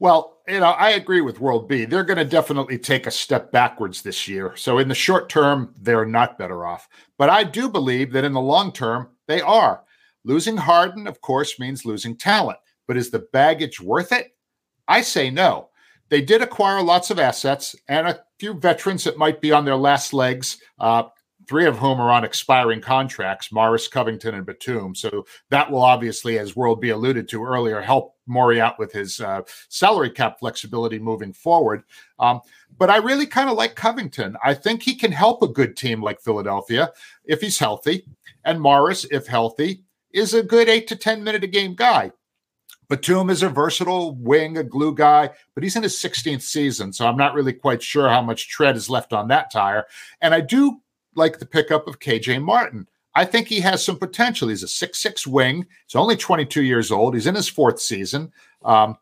Well, 0.00 0.40
you 0.48 0.58
know, 0.58 0.70
I 0.70 0.90
agree 0.90 1.20
with 1.20 1.38
World 1.38 1.68
B. 1.68 1.84
They're 1.84 2.02
going 2.02 2.18
to 2.18 2.24
definitely 2.24 2.78
take 2.78 3.06
a 3.06 3.12
step 3.12 3.52
backwards 3.52 4.02
this 4.02 4.26
year. 4.26 4.56
So 4.56 4.78
in 4.78 4.88
the 4.88 4.94
short 4.96 5.28
term, 5.28 5.72
they're 5.80 6.04
not 6.04 6.36
better 6.36 6.66
off. 6.66 6.88
But 7.16 7.30
I 7.30 7.44
do 7.44 7.68
believe 7.68 8.10
that 8.10 8.24
in 8.24 8.32
the 8.32 8.40
long 8.40 8.72
term, 8.72 9.10
they 9.28 9.40
are. 9.40 9.84
Losing 10.24 10.56
Harden, 10.56 11.06
of 11.06 11.20
course, 11.20 11.60
means 11.60 11.84
losing 11.84 12.16
talent. 12.16 12.58
But 12.88 12.96
is 12.96 13.12
the 13.12 13.28
baggage 13.32 13.80
worth 13.80 14.10
it? 14.10 14.36
I 14.88 15.02
say 15.02 15.30
no. 15.30 15.68
They 16.08 16.22
did 16.22 16.42
acquire 16.42 16.82
lots 16.82 17.10
of 17.10 17.20
assets 17.20 17.76
and 17.88 18.08
a 18.08 18.20
few 18.44 18.52
veterans 18.52 19.04
that 19.04 19.16
might 19.16 19.40
be 19.40 19.52
on 19.52 19.64
their 19.64 19.74
last 19.74 20.12
legs. 20.12 20.58
Uh, 20.78 21.04
three 21.48 21.64
of 21.64 21.78
whom 21.78 21.98
are 21.98 22.10
on 22.10 22.24
expiring 22.24 22.78
contracts 22.78 23.50
Morris, 23.50 23.88
Covington, 23.88 24.34
and 24.34 24.44
Batum. 24.44 24.94
So 24.94 25.24
that 25.48 25.70
will 25.70 25.82
obviously, 25.82 26.38
as 26.38 26.54
World 26.54 26.82
B 26.82 26.90
alluded 26.90 27.26
to 27.30 27.42
earlier, 27.42 27.80
help 27.80 28.16
Morey 28.26 28.60
out 28.60 28.78
with 28.78 28.92
his 28.92 29.18
uh, 29.18 29.40
salary 29.70 30.10
cap 30.10 30.40
flexibility 30.40 30.98
moving 30.98 31.32
forward. 31.32 31.84
Um, 32.18 32.42
but 32.76 32.90
I 32.90 32.98
really 32.98 33.26
kind 33.26 33.48
of 33.48 33.56
like 33.56 33.76
Covington. 33.76 34.36
I 34.44 34.52
think 34.52 34.82
he 34.82 34.94
can 34.94 35.12
help 35.12 35.42
a 35.42 35.48
good 35.48 35.74
team 35.74 36.02
like 36.02 36.20
Philadelphia 36.20 36.92
if 37.24 37.40
he's 37.40 37.58
healthy. 37.58 38.06
And 38.44 38.60
Morris, 38.60 39.06
if 39.10 39.26
healthy, 39.26 39.84
is 40.12 40.34
a 40.34 40.42
good 40.42 40.68
eight 40.68 40.86
to 40.88 40.96
10 40.96 41.24
minute 41.24 41.44
a 41.44 41.46
game 41.46 41.74
guy. 41.74 42.12
Batum 42.88 43.30
is 43.30 43.42
a 43.42 43.48
versatile 43.48 44.14
wing, 44.16 44.58
a 44.58 44.64
glue 44.64 44.94
guy, 44.94 45.30
but 45.54 45.62
he's 45.62 45.76
in 45.76 45.82
his 45.82 45.96
16th 45.96 46.42
season, 46.42 46.92
so 46.92 47.06
I'm 47.06 47.16
not 47.16 47.34
really 47.34 47.52
quite 47.52 47.82
sure 47.82 48.08
how 48.08 48.22
much 48.22 48.48
tread 48.48 48.76
is 48.76 48.90
left 48.90 49.12
on 49.12 49.28
that 49.28 49.50
tire. 49.50 49.86
And 50.20 50.34
I 50.34 50.40
do 50.40 50.80
like 51.14 51.38
the 51.38 51.46
pickup 51.46 51.86
of 51.86 52.00
KJ 52.00 52.42
Martin. 52.42 52.86
I 53.14 53.24
think 53.24 53.46
he 53.46 53.60
has 53.60 53.84
some 53.84 53.98
potential. 53.98 54.48
He's 54.48 54.62
a 54.62 54.68
six-six 54.68 55.26
wing. 55.26 55.66
He's 55.86 55.94
only 55.94 56.16
22 56.16 56.62
years 56.62 56.90
old. 56.90 57.14
He's 57.14 57.26
in 57.26 57.34
his 57.34 57.48
fourth 57.48 57.80
season. 57.80 58.32
Um, 58.64 58.96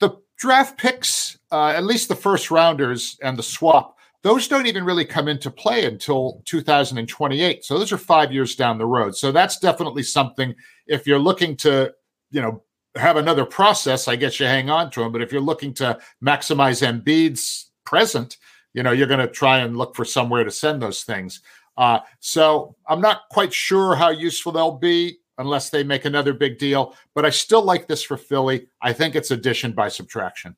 the 0.00 0.16
draft 0.36 0.76
picks, 0.76 1.38
uh, 1.52 1.68
at 1.68 1.84
least 1.84 2.08
the 2.08 2.16
first 2.16 2.50
rounders 2.50 3.16
and 3.22 3.38
the 3.38 3.42
swap, 3.42 3.96
those 4.22 4.48
don't 4.48 4.66
even 4.66 4.84
really 4.84 5.04
come 5.04 5.28
into 5.28 5.50
play 5.50 5.84
until 5.84 6.42
2028. 6.44 7.64
So 7.64 7.78
those 7.78 7.92
are 7.92 7.98
five 7.98 8.32
years 8.32 8.56
down 8.56 8.78
the 8.78 8.86
road. 8.86 9.16
So 9.16 9.30
that's 9.30 9.58
definitely 9.58 10.02
something. 10.02 10.54
If 10.86 11.06
you're 11.06 11.20
looking 11.20 11.56
to, 11.58 11.94
you 12.30 12.42
know, 12.42 12.62
have 12.98 13.16
another 13.16 13.44
process, 13.44 14.08
I 14.08 14.16
guess 14.16 14.38
you 14.38 14.46
hang 14.46 14.70
on 14.70 14.90
to 14.90 15.02
him. 15.02 15.12
But 15.12 15.22
if 15.22 15.32
you're 15.32 15.40
looking 15.40 15.72
to 15.74 15.98
maximize 16.22 16.82
Embiid's 16.82 17.70
present, 17.84 18.36
you 18.74 18.82
know, 18.82 18.92
you're 18.92 19.06
going 19.06 19.20
to 19.20 19.28
try 19.28 19.58
and 19.58 19.76
look 19.76 19.96
for 19.96 20.04
somewhere 20.04 20.44
to 20.44 20.50
send 20.50 20.82
those 20.82 21.04
things. 21.04 21.40
Uh, 21.76 22.00
so 22.20 22.76
I'm 22.86 23.00
not 23.00 23.22
quite 23.30 23.52
sure 23.52 23.94
how 23.94 24.10
useful 24.10 24.52
they'll 24.52 24.72
be 24.72 25.18
unless 25.38 25.70
they 25.70 25.84
make 25.84 26.04
another 26.04 26.32
big 26.32 26.58
deal. 26.58 26.94
But 27.14 27.24
I 27.24 27.30
still 27.30 27.62
like 27.62 27.86
this 27.86 28.02
for 28.02 28.16
Philly. 28.16 28.68
I 28.82 28.92
think 28.92 29.14
it's 29.14 29.30
addition 29.30 29.72
by 29.72 29.88
subtraction. 29.88 30.56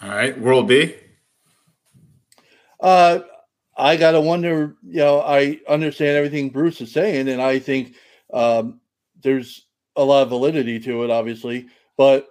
All 0.00 0.08
right, 0.08 0.38
World 0.40 0.68
B. 0.68 0.94
Uh, 2.80 3.20
I 3.76 3.96
gotta 3.96 4.20
wonder. 4.20 4.76
You 4.86 4.98
know, 4.98 5.20
I 5.20 5.60
understand 5.68 6.16
everything 6.16 6.50
Bruce 6.50 6.80
is 6.80 6.92
saying, 6.92 7.28
and 7.28 7.42
I 7.42 7.58
think 7.58 7.94
Um, 8.32 8.80
there's 9.22 9.67
a 9.98 10.04
lot 10.04 10.22
of 10.22 10.28
validity 10.30 10.78
to 10.80 11.04
it, 11.04 11.10
obviously, 11.10 11.66
but 11.98 12.28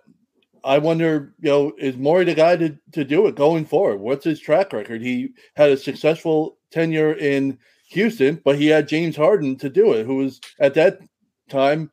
I 0.64 0.80
wonder, 0.80 1.34
you 1.40 1.50
know, 1.50 1.74
is 1.78 1.98
Morey 1.98 2.26
the 2.26 2.34
guy 2.34 2.56
to, 2.56 2.78
to 2.94 3.04
do 3.04 3.28
it 3.28 3.36
going 3.36 3.66
forward? 3.66 4.00
What's 4.00 4.26
his 4.26 4.40
track 4.40 4.74
record? 4.74 5.02
He 5.02 5.30
had 5.56 5.70
a 5.70 5.78
successful 5.78 6.58
tenure 6.72 7.14
in 7.14 7.60
Houston, 7.90 8.42
but 8.44 8.58
he 8.58 8.68
had 8.68 8.88
James 8.88 9.16
Harden 9.16 9.58
to 9.58 9.70
do 9.70 9.94
it, 9.94 10.06
who 10.06 10.16
was 10.16 10.42
at 10.60 10.74
that 10.74 11.00
time 11.50 11.92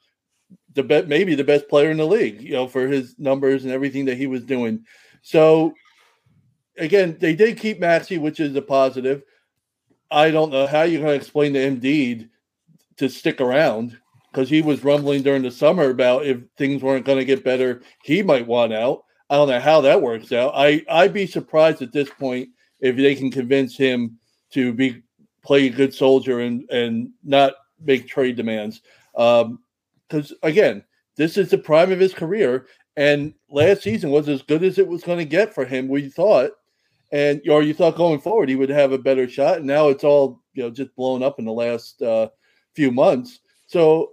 the 0.74 0.82
bet 0.82 1.08
maybe 1.08 1.34
the 1.34 1.44
best 1.44 1.68
player 1.68 1.90
in 1.90 1.98
the 1.98 2.06
league, 2.06 2.40
you 2.40 2.52
know, 2.52 2.66
for 2.66 2.88
his 2.88 3.16
numbers 3.18 3.64
and 3.64 3.72
everything 3.72 4.04
that 4.06 4.16
he 4.16 4.26
was 4.26 4.44
doing. 4.44 4.84
So 5.22 5.74
again, 6.76 7.16
they 7.20 7.34
did 7.34 7.58
keep 7.58 7.80
Maxey, 7.80 8.18
which 8.18 8.40
is 8.40 8.54
a 8.56 8.62
positive. 8.62 9.22
I 10.10 10.30
don't 10.30 10.50
know 10.50 10.66
how 10.66 10.82
you're 10.82 11.00
going 11.00 11.12
to 11.12 11.16
explain 11.16 11.52
to 11.54 11.60
Embiid 11.60 12.28
to 12.96 13.08
stick 13.08 13.40
around 13.40 13.98
because 14.34 14.50
he 14.50 14.62
was 14.62 14.82
rumbling 14.82 15.22
during 15.22 15.42
the 15.42 15.50
summer 15.50 15.90
about 15.90 16.26
if 16.26 16.38
things 16.58 16.82
weren't 16.82 17.04
going 17.04 17.18
to 17.18 17.24
get 17.24 17.44
better, 17.44 17.82
he 18.02 18.20
might 18.20 18.46
want 18.46 18.72
out. 18.72 19.04
I 19.30 19.36
don't 19.36 19.48
know 19.48 19.60
how 19.60 19.80
that 19.82 20.02
works 20.02 20.32
out. 20.32 20.52
I 20.56 20.84
I'd 20.90 21.12
be 21.12 21.26
surprised 21.26 21.82
at 21.82 21.92
this 21.92 22.10
point 22.10 22.48
if 22.80 22.96
they 22.96 23.14
can 23.14 23.30
convince 23.30 23.76
him 23.76 24.18
to 24.50 24.72
be 24.72 25.02
play 25.44 25.66
a 25.66 25.70
good 25.70 25.94
soldier 25.94 26.40
and 26.40 26.68
and 26.70 27.10
not 27.22 27.54
make 27.80 28.08
trade 28.08 28.36
demands. 28.36 28.82
Um, 29.16 29.60
because 30.08 30.34
again, 30.42 30.84
this 31.16 31.36
is 31.36 31.50
the 31.50 31.58
prime 31.58 31.92
of 31.92 32.00
his 32.00 32.12
career, 32.12 32.66
and 32.96 33.32
last 33.48 33.82
season 33.82 34.10
was 34.10 34.28
as 34.28 34.42
good 34.42 34.64
as 34.64 34.78
it 34.78 34.86
was 34.86 35.04
going 35.04 35.18
to 35.18 35.24
get 35.24 35.54
for 35.54 35.64
him. 35.64 35.88
We 35.88 36.10
thought, 36.10 36.50
and 37.12 37.40
or 37.48 37.62
you 37.62 37.72
thought 37.72 37.96
going 37.96 38.20
forward 38.20 38.48
he 38.48 38.56
would 38.56 38.68
have 38.68 38.92
a 38.92 38.98
better 38.98 39.28
shot. 39.28 39.58
And 39.58 39.66
now 39.66 39.88
it's 39.88 40.04
all 40.04 40.42
you 40.54 40.64
know 40.64 40.70
just 40.70 40.94
blown 40.96 41.22
up 41.22 41.38
in 41.38 41.44
the 41.44 41.52
last 41.52 42.02
uh, 42.02 42.28
few 42.74 42.90
months. 42.90 43.38
So 43.66 44.10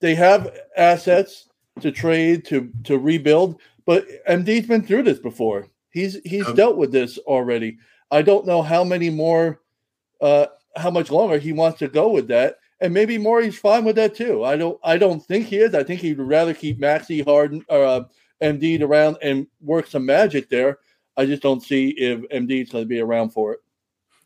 they 0.00 0.14
have 0.14 0.56
assets 0.76 1.48
to 1.80 1.92
trade 1.92 2.44
to 2.46 2.70
to 2.84 2.98
rebuild, 2.98 3.60
but 3.86 4.06
Embiid's 4.28 4.66
been 4.66 4.82
through 4.82 5.04
this 5.04 5.18
before. 5.18 5.66
He's 5.90 6.18
he's 6.24 6.46
um, 6.46 6.54
dealt 6.54 6.76
with 6.76 6.92
this 6.92 7.18
already. 7.18 7.78
I 8.10 8.22
don't 8.22 8.46
know 8.46 8.62
how 8.62 8.82
many 8.82 9.10
more, 9.10 9.60
uh, 10.20 10.46
how 10.76 10.90
much 10.90 11.10
longer 11.10 11.38
he 11.38 11.52
wants 11.52 11.78
to 11.78 11.88
go 11.88 12.08
with 12.08 12.28
that, 12.28 12.56
and 12.80 12.92
maybe 12.92 13.18
Morey's 13.18 13.58
fine 13.58 13.84
with 13.84 13.96
that 13.96 14.14
too. 14.14 14.44
I 14.44 14.56
don't 14.56 14.78
I 14.82 14.98
don't 14.98 15.24
think 15.24 15.46
he 15.46 15.56
is. 15.56 15.74
I 15.74 15.84
think 15.84 16.00
he'd 16.00 16.18
rather 16.18 16.54
keep 16.54 16.78
Maxey 16.78 17.22
Harden 17.22 17.64
or 17.68 17.84
uh, 17.84 18.04
Embiid 18.42 18.82
around 18.82 19.16
and 19.22 19.46
work 19.60 19.86
some 19.86 20.06
magic 20.06 20.48
there. 20.48 20.78
I 21.16 21.26
just 21.26 21.42
don't 21.42 21.62
see 21.62 21.90
if 21.90 22.20
Embiid's 22.30 22.70
going 22.70 22.84
to 22.84 22.88
be 22.88 23.00
around 23.00 23.30
for 23.30 23.52
it. 23.52 23.60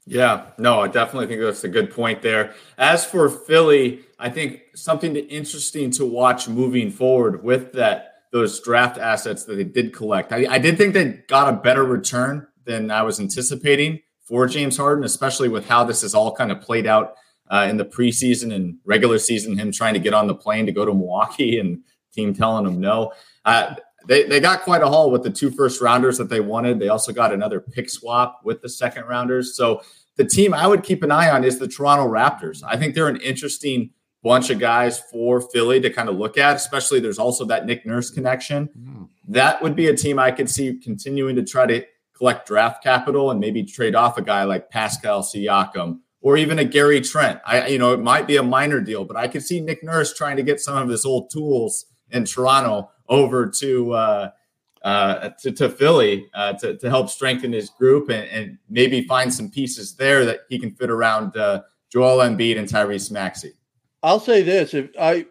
Yeah, 0.07 0.47
no, 0.59 0.81
I 0.81 0.89
definitely 0.89 1.29
think 1.29 1.41
that's 1.41 1.65
a 1.65 1.69
good 1.69 1.91
point 1.91 2.21
there. 2.21 2.55
As 2.77 3.05
for 3.05 3.29
Philly, 3.31 4.01
I 4.19 4.29
think 4.29 4.61
something 4.75 5.17
interesting 5.17 5.91
to 5.93 6.05
watch 6.05 6.47
moving 6.49 6.91
forward 6.91 7.43
with 7.43 7.73
that 7.73 8.11
those 8.31 8.61
draft 8.61 8.99
assets 8.99 9.45
that 9.45 9.55
they 9.55 9.65
did 9.65 9.95
collect. 9.95 10.33
I, 10.33 10.47
I 10.51 10.59
did 10.59 10.77
think 10.77 10.93
they 10.93 11.23
got 11.29 11.49
a 11.49 11.57
better 11.57 11.85
return 11.85 12.47
than 12.65 12.91
I 12.91 13.03
was 13.03 13.21
anticipating 13.21 14.01
for 14.25 14.47
James 14.47 14.77
Harden, 14.77 15.05
especially 15.05 15.49
with 15.49 15.69
how 15.69 15.85
this 15.85 16.03
has 16.03 16.15
all 16.15 16.35
kind 16.35 16.51
of 16.51 16.61
played 16.61 16.87
out 16.87 17.15
uh, 17.49 17.67
in 17.71 17.77
the 17.77 17.85
preseason 17.85 18.53
and 18.53 18.79
regular 18.85 19.19
season. 19.19 19.57
Him 19.57 19.71
trying 19.71 19.95
to 19.95 20.01
get 20.01 20.15
on 20.15 20.27
the 20.27 20.35
plane 20.35 20.67
to 20.67 20.73
go 20.73 20.85
to 20.85 20.93
Milwaukee 20.93 21.59
and 21.59 21.83
team 22.13 22.35
telling 22.35 22.67
him 22.67 22.81
no. 22.81 23.13
Uh, 23.45 23.75
they, 24.07 24.25
they 24.25 24.41
got 24.41 24.63
quite 24.63 24.83
a 24.83 24.89
haul 24.89 25.11
with 25.11 25.23
the 25.23 25.31
two 25.31 25.51
first 25.51 25.81
rounders 25.81 26.19
that 26.19 26.29
they 26.29 26.41
wanted. 26.41 26.79
They 26.79 26.89
also 26.89 27.13
got 27.13 27.33
another 27.33 27.61
pick 27.61 27.89
swap 27.89 28.41
with 28.45 28.63
the 28.63 28.69
second 28.69 29.05
rounders. 29.07 29.57
So 29.57 29.83
the 30.17 30.25
team 30.25 30.55
I 30.55 30.67
would 30.67 30.83
keep 30.83 31.03
an 31.03 31.11
eye 31.11 31.31
on 31.31 31.45
is 31.45 31.59
the 31.59 31.69
Toronto 31.69 32.07
Raptors. 32.07 32.63
I 32.67 32.77
think 32.77 32.95
they're 32.95 33.09
an 33.09 33.21
interesting 33.21 33.91
bunch 34.23 34.51
of 34.51 34.59
guys 34.59 34.99
for 34.99 35.41
Philly 35.41 35.81
to 35.81 35.91
kind 35.91 36.09
of 36.09 36.17
look 36.17 36.39
at, 36.39 36.57
especially 36.57 36.99
there's 36.99 37.19
also 37.19 37.45
that 37.45 37.67
Nick 37.67 37.85
Nurse 37.85 38.11
connection. 38.11 38.69
Mm. 38.79 39.09
That 39.29 39.63
would 39.63 39.77
be 39.77 39.89
a 39.89 39.97
team 39.97 40.19
I 40.19 40.31
could 40.31 40.49
see 40.49 40.79
continuing 40.83 41.37
to 41.37 41.45
try 41.45 41.67
to 41.67 41.85
collect 42.17 42.47
draft 42.47 42.83
capital 42.83 43.31
and 43.31 43.41
maybe 43.41 43.65
trade 43.65 43.95
off 43.95 44.17
a 44.17 44.23
guy 44.23 44.45
like 44.45 44.71
Pascal 44.71 45.23
Siakam 45.23 45.99
or 46.23 46.39
even 46.39 46.59
a 46.59 46.65
Gary 46.65 47.03
Trent. 47.03 47.41
I, 47.45 47.67
you 47.67 47.79
know, 47.79 47.93
it 47.93 48.01
might 48.01 48.27
be 48.27 48.37
a 48.37 48.43
minor 48.43 48.81
deal, 48.81 49.05
but 49.05 49.17
I 49.17 49.29
could 49.29 49.43
see 49.43 49.61
Nick 49.61 49.85
Nurse 49.85 50.15
trying 50.15 50.37
to 50.37 50.43
get 50.43 50.59
some 50.59 50.79
of 50.79 50.89
his 50.89 51.05
old 51.05 51.31
tools 51.31 51.85
in 52.11 52.25
Toronto 52.25 52.91
over 53.09 53.49
to 53.49 53.93
uh, 53.93 54.31
uh, 54.83 55.31
to, 55.41 55.51
to, 55.51 55.69
Philly 55.71 56.29
uh, 56.35 56.53
to, 56.55 56.77
to 56.77 56.91
help 56.91 57.09
strengthen 57.09 57.53
his 57.53 57.71
group 57.71 58.11
and, 58.11 58.29
and, 58.29 58.59
maybe 58.69 59.03
find 59.05 59.33
some 59.33 59.51
pieces 59.51 59.95
there 59.95 60.27
that 60.27 60.41
he 60.51 60.59
can 60.59 60.73
fit 60.73 60.91
around 60.91 61.35
uh, 61.39 61.63
Joel 61.91 62.19
Embiid 62.19 62.59
and 62.59 62.69
Tyrese 62.69 63.11
Maxey. 63.11 63.53
I'll 64.03 64.21
say 64.21 64.43
this: 64.43 64.75
if 64.75 64.91
I, 65.01 65.27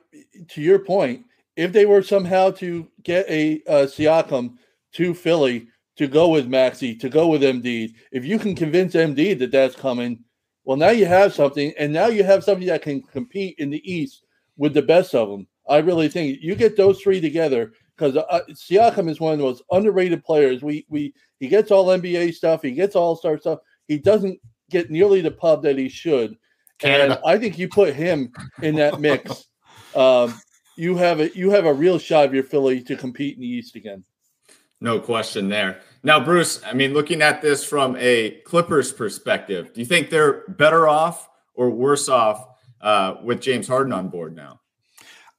to 0.50 0.62
your 0.62 0.80
point, 0.80 1.26
if 1.56 1.72
they 1.72 1.86
were 1.86 2.02
somehow 2.02 2.52
to 2.52 2.88
get 3.04 3.30
a 3.30 3.62
uh, 3.68 3.86
Siakam 3.86 4.58
to 4.94 5.14
Philly 5.14 5.68
to 5.98 6.08
go 6.08 6.30
with 6.30 6.48
Maxey, 6.48 6.96
to 6.96 7.08
go 7.08 7.28
with 7.28 7.44
Embiid, 7.44 7.94
if 8.12 8.26
you 8.26 8.40
can 8.40 8.56
convince 8.56 8.96
Embiid 8.96 9.38
that 9.40 9.52
that's 9.52 9.76
coming, 9.76 10.24
well, 10.64 10.78
now 10.78 10.90
you 10.90 11.06
have 11.06 11.34
something, 11.34 11.74
and 11.78 11.94
now 11.94 12.08
you 12.08 12.24
have 12.24 12.44
something 12.44 12.68
that 12.68 12.82
can 12.82 13.02
compete 13.02 13.56
in 13.60 13.70
the 13.70 13.92
East 13.92 14.24
with 14.58 14.74
the 14.74 14.82
best 14.82 15.14
of 15.14 15.30
them. 15.30 15.48
I 15.68 15.78
really 15.78 16.10
think 16.10 16.40
you 16.42 16.56
get 16.56 16.76
those 16.76 17.02
three 17.02 17.22
together 17.22 17.74
because 17.98 18.18
uh, 18.18 18.42
Siakam 18.52 19.10
is 19.10 19.20
one 19.20 19.34
of 19.34 19.40
the 19.40 19.46
most 19.46 19.64
underrated 19.72 20.24
players. 20.24 20.62
We 20.62 20.86
we 20.90 21.14
he 21.40 21.48
gets 21.48 21.72
all 21.72 21.88
NBA 21.88 22.34
stuff, 22.34 22.62
he 22.62 22.72
gets 22.72 22.96
all 22.96 23.16
star 23.16 23.38
stuff. 23.38 23.60
He 23.88 23.98
doesn't 23.98 24.40
get 24.70 24.90
nearly 24.90 25.22
the 25.22 25.32
pub 25.32 25.64
that 25.64 25.78
he 25.78 25.90
should. 25.90 26.38
Canada. 26.80 27.16
And 27.16 27.24
I 27.26 27.38
think 27.38 27.58
you 27.58 27.70
put 27.70 27.94
him 27.94 28.32
in 28.62 28.76
that 28.76 29.00
mix. 29.00 29.48
um, 29.96 30.40
you 30.76 30.96
have 30.98 31.20
a 31.20 31.36
you 31.38 31.52
have 31.52 31.66
a 31.66 31.74
real 31.74 32.00
shot 32.00 32.26
of 32.26 32.34
your 32.34 32.44
Philly 32.44 32.82
to 32.84 32.96
compete 32.96 33.36
in 33.36 33.42
the 33.42 33.48
East 33.48 33.76
again. 33.76 34.04
No 34.82 35.00
question 35.00 35.48
there. 35.48 35.80
Now, 36.04 36.20
Bruce, 36.20 36.62
I 36.66 36.74
mean, 36.74 36.94
looking 36.94 37.22
at 37.22 37.42
this 37.42 37.64
from 37.64 37.96
a 37.98 38.42
Clippers 38.44 38.92
perspective, 38.92 39.72
do 39.74 39.80
you 39.80 39.86
think 39.86 40.10
they're 40.10 40.44
better 40.50 40.90
off 40.90 41.30
or 41.54 41.70
worse 41.70 42.10
off 42.10 42.46
uh, 42.82 43.16
with 43.24 43.40
James 43.40 43.66
Harden 43.66 43.94
on 43.94 44.10
board 44.10 44.36
now? 44.36 44.60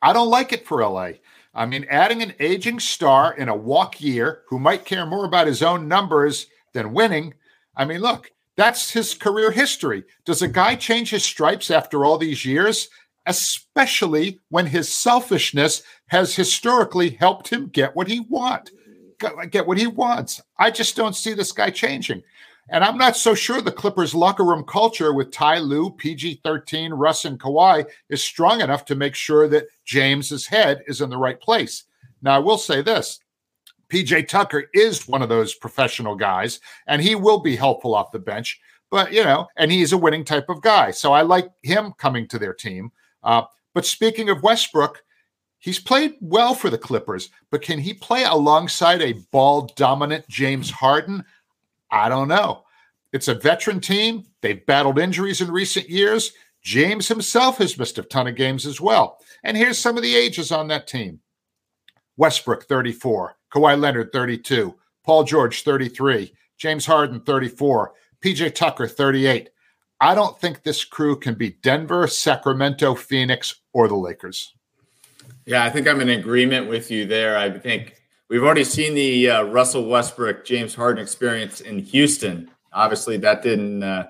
I 0.04 0.12
don't 0.12 0.28
like 0.28 0.52
it 0.52 0.66
for 0.66 0.86
LA. 0.86 1.12
I 1.54 1.64
mean, 1.64 1.86
adding 1.88 2.22
an 2.22 2.34
aging 2.38 2.78
star 2.78 3.32
in 3.32 3.48
a 3.48 3.56
walk 3.56 4.02
year 4.02 4.42
who 4.48 4.58
might 4.58 4.84
care 4.84 5.06
more 5.06 5.24
about 5.24 5.46
his 5.46 5.62
own 5.62 5.88
numbers 5.88 6.46
than 6.74 6.92
winning. 6.92 7.32
I 7.74 7.86
mean, 7.86 8.02
look, 8.02 8.30
that's 8.54 8.90
his 8.90 9.14
career 9.14 9.50
history. 9.50 10.04
Does 10.26 10.42
a 10.42 10.48
guy 10.48 10.74
change 10.74 11.08
his 11.08 11.24
stripes 11.24 11.70
after 11.70 12.04
all 12.04 12.18
these 12.18 12.44
years? 12.44 12.88
Especially 13.24 14.40
when 14.50 14.66
his 14.66 14.92
selfishness 14.92 15.82
has 16.08 16.36
historically 16.36 17.10
helped 17.10 17.48
him 17.48 17.68
get 17.68 17.96
what 17.96 18.08
he 18.08 18.20
want, 18.20 18.72
get 19.50 19.66
what 19.66 19.78
he 19.78 19.86
wants. 19.86 20.42
I 20.58 20.70
just 20.70 20.96
don't 20.96 21.16
see 21.16 21.32
this 21.32 21.52
guy 21.52 21.70
changing. 21.70 22.22
And 22.70 22.82
I'm 22.82 22.96
not 22.96 23.16
so 23.16 23.34
sure 23.34 23.60
the 23.60 23.70
Clippers 23.70 24.14
locker 24.14 24.44
room 24.44 24.64
culture 24.64 25.12
with 25.12 25.30
Ty 25.30 25.58
Lue, 25.58 25.90
PG 25.90 26.40
13, 26.42 26.92
Russ, 26.92 27.24
and 27.24 27.38
Kawhi 27.38 27.84
is 28.08 28.22
strong 28.22 28.60
enough 28.60 28.84
to 28.86 28.94
make 28.94 29.14
sure 29.14 29.48
that 29.48 29.66
James's 29.84 30.46
head 30.46 30.82
is 30.86 31.00
in 31.00 31.10
the 31.10 31.18
right 31.18 31.40
place. 31.40 31.84
Now, 32.22 32.36
I 32.36 32.38
will 32.38 32.58
say 32.58 32.80
this 32.80 33.20
PJ 33.90 34.28
Tucker 34.28 34.64
is 34.72 35.06
one 35.06 35.22
of 35.22 35.28
those 35.28 35.54
professional 35.54 36.16
guys, 36.16 36.60
and 36.86 37.02
he 37.02 37.14
will 37.14 37.40
be 37.40 37.54
helpful 37.54 37.94
off 37.94 38.12
the 38.12 38.18
bench. 38.18 38.58
But, 38.90 39.12
you 39.12 39.24
know, 39.24 39.46
and 39.56 39.70
he's 39.70 39.92
a 39.92 39.98
winning 39.98 40.24
type 40.24 40.48
of 40.48 40.62
guy. 40.62 40.90
So 40.90 41.12
I 41.12 41.22
like 41.22 41.50
him 41.62 41.92
coming 41.98 42.28
to 42.28 42.38
their 42.38 42.54
team. 42.54 42.92
Uh, 43.22 43.42
but 43.74 43.84
speaking 43.84 44.30
of 44.30 44.42
Westbrook, 44.42 45.02
he's 45.58 45.78
played 45.78 46.14
well 46.20 46.54
for 46.54 46.70
the 46.70 46.78
Clippers, 46.78 47.30
but 47.50 47.62
can 47.62 47.78
he 47.78 47.92
play 47.92 48.24
alongside 48.24 49.02
a 49.02 49.14
ball 49.32 49.72
dominant 49.76 50.26
James 50.28 50.70
Harden? 50.70 51.24
I 51.94 52.08
don't 52.08 52.28
know. 52.28 52.64
It's 53.12 53.28
a 53.28 53.34
veteran 53.34 53.80
team. 53.80 54.24
They've 54.40 54.66
battled 54.66 54.98
injuries 54.98 55.40
in 55.40 55.50
recent 55.50 55.88
years. 55.88 56.32
James 56.62 57.06
himself 57.06 57.58
has 57.58 57.78
missed 57.78 57.98
a 57.98 58.02
ton 58.02 58.26
of 58.26 58.34
games 58.34 58.66
as 58.66 58.80
well. 58.80 59.18
And 59.44 59.56
here's 59.56 59.78
some 59.78 59.96
of 59.96 60.02
the 60.02 60.16
ages 60.16 60.50
on 60.50 60.66
that 60.68 60.88
team 60.88 61.20
Westbrook, 62.16 62.64
34. 62.64 63.36
Kawhi 63.54 63.78
Leonard, 63.78 64.10
32. 64.12 64.74
Paul 65.04 65.22
George, 65.22 65.62
33. 65.62 66.34
James 66.58 66.84
Harden, 66.84 67.20
34. 67.20 67.92
PJ 68.20 68.54
Tucker, 68.54 68.88
38. 68.88 69.50
I 70.00 70.14
don't 70.14 70.38
think 70.40 70.62
this 70.62 70.84
crew 70.84 71.16
can 71.16 71.34
be 71.34 71.50
Denver, 71.62 72.08
Sacramento, 72.08 72.96
Phoenix, 72.96 73.60
or 73.72 73.86
the 73.86 73.94
Lakers. 73.94 74.54
Yeah, 75.46 75.62
I 75.62 75.70
think 75.70 75.86
I'm 75.86 76.00
in 76.00 76.10
agreement 76.10 76.68
with 76.68 76.90
you 76.90 77.06
there. 77.06 77.36
I 77.36 77.50
think 77.50 78.02
We've 78.30 78.42
already 78.42 78.64
seen 78.64 78.94
the 78.94 79.30
uh, 79.30 79.42
Russell 79.44 79.86
Westbrook 79.86 80.44
James 80.44 80.74
Harden 80.74 81.02
experience 81.02 81.60
in 81.60 81.78
Houston. 81.78 82.50
Obviously, 82.72 83.16
that 83.18 83.42
didn't 83.42 83.82
uh, 83.82 84.06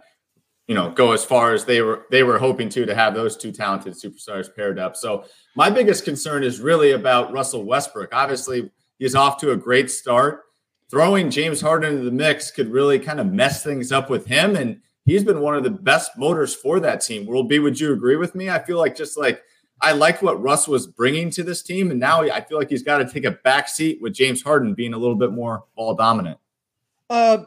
you 0.68 0.74
know 0.74 0.90
go 0.90 1.12
as 1.12 1.24
far 1.24 1.52
as 1.52 1.64
they 1.64 1.82
were 1.82 2.06
they 2.10 2.22
were 2.22 2.38
hoping 2.38 2.68
to 2.70 2.86
to 2.86 2.94
have 2.94 3.14
those 3.14 3.36
two 3.36 3.50
talented 3.50 3.94
superstars 3.94 4.54
paired 4.54 4.78
up. 4.78 4.96
So 4.96 5.24
my 5.56 5.68
biggest 5.68 6.04
concern 6.04 6.44
is 6.44 6.60
really 6.60 6.92
about 6.92 7.32
Russell 7.32 7.64
Westbrook. 7.64 8.14
Obviously, 8.14 8.70
he's 8.98 9.14
off 9.14 9.38
to 9.38 9.50
a 9.50 9.56
great 9.56 9.90
start. 9.90 10.42
Throwing 10.90 11.30
James 11.30 11.60
Harden 11.60 11.94
into 11.94 12.04
the 12.04 12.10
mix 12.12 12.50
could 12.52 12.70
really 12.70 13.00
kind 13.00 13.18
of 13.18 13.26
mess 13.26 13.64
things 13.64 13.90
up 13.90 14.10
with 14.10 14.26
him, 14.26 14.54
and 14.54 14.80
he's 15.04 15.24
been 15.24 15.40
one 15.40 15.56
of 15.56 15.64
the 15.64 15.70
best 15.70 16.12
motors 16.16 16.54
for 16.54 16.78
that 16.80 17.00
team. 17.00 17.26
World 17.26 17.48
B, 17.48 17.58
would 17.58 17.80
you 17.80 17.92
agree 17.92 18.16
with 18.16 18.36
me? 18.36 18.48
I 18.48 18.60
feel 18.60 18.78
like 18.78 18.94
just 18.94 19.18
like 19.18 19.42
I 19.80 19.92
liked 19.92 20.22
what 20.22 20.40
Russ 20.40 20.66
was 20.68 20.86
bringing 20.86 21.30
to 21.30 21.42
this 21.42 21.62
team, 21.62 21.90
and 21.90 22.00
now 22.00 22.22
I 22.22 22.40
feel 22.40 22.58
like 22.58 22.70
he's 22.70 22.82
got 22.82 22.98
to 22.98 23.08
take 23.08 23.24
a 23.24 23.32
back 23.32 23.68
seat 23.68 24.00
with 24.00 24.14
James 24.14 24.42
Harden 24.42 24.74
being 24.74 24.94
a 24.94 24.98
little 24.98 25.16
bit 25.16 25.32
more 25.32 25.64
ball 25.76 25.94
dominant. 25.94 26.38
Uh, 27.10 27.44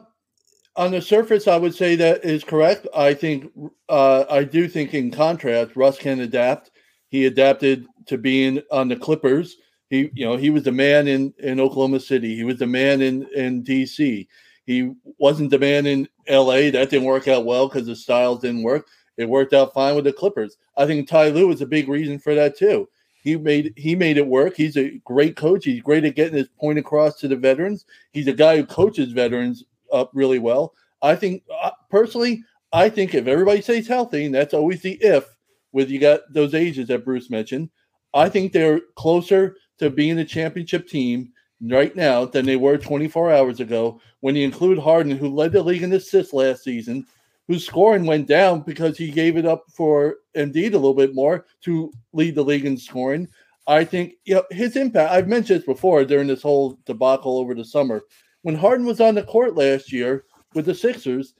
on 0.76 0.92
the 0.92 1.02
surface, 1.02 1.48
I 1.48 1.56
would 1.56 1.74
say 1.74 1.96
that 1.96 2.24
is 2.24 2.44
correct. 2.44 2.86
I 2.94 3.12
think 3.12 3.50
uh, 3.88 4.24
I 4.30 4.44
do 4.44 4.68
think, 4.68 4.94
in 4.94 5.10
contrast, 5.10 5.74
Russ 5.74 5.98
can 5.98 6.20
adapt. 6.20 6.70
He 7.08 7.26
adapted 7.26 7.86
to 8.06 8.16
being 8.16 8.62
on 8.70 8.88
the 8.88 8.96
Clippers. 8.96 9.56
He, 9.90 10.10
you 10.14 10.24
know, 10.24 10.36
he 10.36 10.50
was 10.50 10.62
the 10.62 10.72
man 10.72 11.08
in 11.08 11.34
in 11.38 11.58
Oklahoma 11.58 11.98
City. 12.00 12.36
He 12.36 12.44
was 12.44 12.58
the 12.58 12.66
man 12.66 13.02
in 13.02 13.26
in 13.34 13.64
DC. 13.64 14.28
He 14.66 14.92
wasn't 15.18 15.50
the 15.50 15.58
man 15.58 15.86
in 15.86 16.08
LA. 16.28 16.70
That 16.70 16.90
didn't 16.90 17.04
work 17.04 17.26
out 17.26 17.46
well 17.46 17.68
because 17.68 17.86
the 17.86 17.96
styles 17.96 18.40
didn't 18.40 18.62
work. 18.62 18.86
It 19.18 19.28
worked 19.28 19.52
out 19.52 19.74
fine 19.74 19.96
with 19.96 20.04
the 20.04 20.12
Clippers. 20.12 20.56
I 20.76 20.86
think 20.86 21.08
Ty 21.08 21.30
Lue 21.30 21.48
was 21.48 21.60
a 21.60 21.66
big 21.66 21.88
reason 21.88 22.18
for 22.18 22.34
that 22.34 22.56
too. 22.56 22.88
He 23.22 23.36
made 23.36 23.74
he 23.76 23.94
made 23.94 24.16
it 24.16 24.26
work. 24.26 24.56
He's 24.56 24.76
a 24.76 24.98
great 25.04 25.36
coach. 25.36 25.64
He's 25.64 25.82
great 25.82 26.04
at 26.04 26.14
getting 26.14 26.38
his 26.38 26.48
point 26.48 26.78
across 26.78 27.16
to 27.16 27.28
the 27.28 27.36
veterans. 27.36 27.84
He's 28.12 28.28
a 28.28 28.32
guy 28.32 28.56
who 28.56 28.64
coaches 28.64 29.12
veterans 29.12 29.64
up 29.92 30.10
really 30.14 30.38
well. 30.38 30.72
I 31.02 31.16
think 31.16 31.42
uh, 31.62 31.72
personally, 31.90 32.44
I 32.72 32.88
think 32.88 33.14
if 33.14 33.26
everybody 33.26 33.60
stays 33.60 33.88
healthy, 33.88 34.26
and 34.26 34.34
that's 34.34 34.54
always 34.54 34.82
the 34.82 34.92
if, 35.00 35.24
with 35.72 35.90
you 35.90 35.98
got 35.98 36.20
those 36.32 36.54
ages 36.54 36.88
that 36.88 37.04
Bruce 37.04 37.28
mentioned, 37.28 37.70
I 38.14 38.28
think 38.28 38.52
they're 38.52 38.80
closer 38.94 39.56
to 39.78 39.90
being 39.90 40.18
a 40.18 40.24
championship 40.24 40.88
team 40.88 41.32
right 41.60 41.94
now 41.96 42.24
than 42.24 42.46
they 42.46 42.56
were 42.56 42.78
24 42.78 43.32
hours 43.32 43.58
ago. 43.60 44.00
When 44.20 44.36
you 44.36 44.44
include 44.44 44.78
Harden, 44.78 45.16
who 45.16 45.28
led 45.28 45.52
the 45.52 45.62
league 45.62 45.82
in 45.82 45.92
assists 45.92 46.32
last 46.32 46.62
season, 46.62 47.06
whose 47.48 47.66
scoring 47.66 48.04
went 48.04 48.28
down 48.28 48.60
because 48.60 48.96
he 48.96 49.10
gave 49.10 49.36
it 49.36 49.46
up 49.46 49.64
for 49.74 50.16
Embiid 50.36 50.74
a 50.74 50.76
little 50.76 50.94
bit 50.94 51.14
more 51.14 51.46
to 51.62 51.90
lead 52.12 52.34
the 52.34 52.44
league 52.44 52.66
in 52.66 52.76
scoring. 52.76 53.26
I 53.66 53.84
think 53.84 54.14
you 54.24 54.36
know, 54.36 54.44
his 54.50 54.76
impact. 54.76 55.12
I've 55.12 55.28
mentioned 55.28 55.60
this 55.60 55.66
before 55.66 56.04
during 56.04 56.28
this 56.28 56.42
whole 56.42 56.78
debacle 56.84 57.38
over 57.38 57.54
the 57.54 57.64
summer. 57.64 58.02
When 58.42 58.54
Harden 58.54 58.86
was 58.86 59.00
on 59.00 59.14
the 59.14 59.22
court 59.22 59.56
last 59.56 59.92
year 59.92 60.24
with 60.54 60.66
the 60.66 60.74
Sixers, 60.74 61.34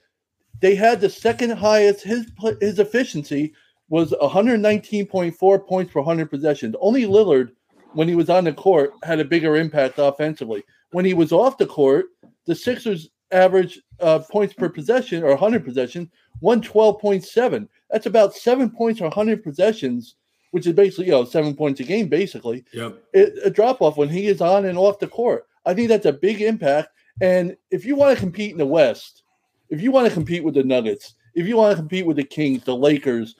they 0.59 0.75
had 0.75 0.99
the 0.99 1.09
second 1.09 1.51
highest. 1.51 2.03
His 2.03 2.31
his 2.59 2.79
efficiency 2.79 3.53
was 3.89 4.13
119.4 4.21 5.67
points 5.67 5.91
per 5.91 5.99
100 6.01 6.29
possessions. 6.29 6.75
Only 6.79 7.05
Lillard, 7.05 7.49
when 7.93 8.07
he 8.07 8.15
was 8.15 8.29
on 8.29 8.43
the 8.43 8.53
court, 8.53 8.91
had 9.03 9.19
a 9.19 9.25
bigger 9.25 9.55
impact 9.55 9.97
offensively. 9.97 10.63
When 10.91 11.05
he 11.05 11.15
was 11.15 11.31
off 11.31 11.57
the 11.57 11.65
court, 11.65 12.05
the 12.45 12.53
Sixers 12.55 13.09
average 13.31 13.79
uh, 13.99 14.19
points 14.19 14.53
per 14.53 14.69
possession 14.69 15.23
or 15.23 15.29
100 15.29 15.63
possession 15.63 16.09
112.7 16.41 17.67
that's 17.91 18.05
about 18.05 18.33
seven 18.33 18.69
points 18.69 19.01
or 19.01 19.05
100 19.05 19.43
possessions 19.43 20.15
which 20.51 20.65
is 20.67 20.73
basically 20.73 21.05
you 21.05 21.11
know 21.11 21.25
seven 21.25 21.55
points 21.55 21.79
a 21.79 21.83
game 21.83 22.07
basically. 22.07 22.65
Yep. 22.73 23.03
It, 23.13 23.33
a 23.43 23.49
drop 23.49 23.81
off 23.81 23.97
when 23.97 24.09
he 24.09 24.27
is 24.27 24.41
on 24.41 24.65
and 24.65 24.77
off 24.77 24.99
the 24.99 25.07
court. 25.07 25.47
I 25.65 25.73
think 25.73 25.89
that's 25.89 26.05
a 26.05 26.13
big 26.13 26.41
impact. 26.41 26.89
And 27.21 27.55
if 27.69 27.85
you 27.85 27.95
want 27.95 28.15
to 28.15 28.19
compete 28.19 28.51
in 28.51 28.57
the 28.57 28.65
west 28.65 29.23
if 29.69 29.81
you 29.81 29.91
want 29.91 30.07
to 30.07 30.13
compete 30.13 30.43
with 30.43 30.55
the 30.55 30.63
nuggets 30.63 31.15
if 31.35 31.47
you 31.47 31.55
want 31.55 31.71
to 31.71 31.75
compete 31.75 32.05
with 32.05 32.17
the 32.17 32.23
kings 32.23 32.63
the 32.63 32.75
lakers 32.75 33.35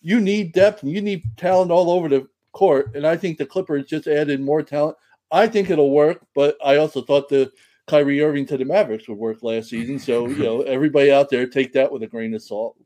you 0.00 0.20
need 0.20 0.52
depth 0.52 0.82
and 0.82 0.92
you 0.92 1.02
need 1.02 1.22
talent 1.36 1.70
all 1.70 1.90
over 1.90 2.08
the 2.08 2.26
court. 2.52 2.94
And 2.94 3.06
i 3.06 3.16
think 3.16 3.38
the 3.38 3.46
clippers 3.46 3.86
just 3.86 4.06
added 4.06 4.40
more 4.40 4.62
talent. 4.62 4.96
I 5.30 5.48
think 5.48 5.70
it'll 5.70 5.90
work 5.90 6.24
but 6.34 6.56
i 6.64 6.76
also 6.76 7.02
thought 7.02 7.28
the 7.28 7.52
Kyrie 7.86 8.22
Irving 8.22 8.46
to 8.46 8.56
the 8.56 8.64
Mavericks 8.64 9.08
would 9.08 9.18
work 9.18 9.42
last 9.42 9.68
season. 9.70 9.98
So, 9.98 10.26
you 10.28 10.42
know, 10.42 10.62
everybody 10.62 11.12
out 11.12 11.28
there 11.30 11.46
take 11.46 11.72
that 11.74 11.92
with 11.92 12.02
a 12.02 12.06
grain 12.06 12.34
of 12.34 12.42
salt. 12.42 12.76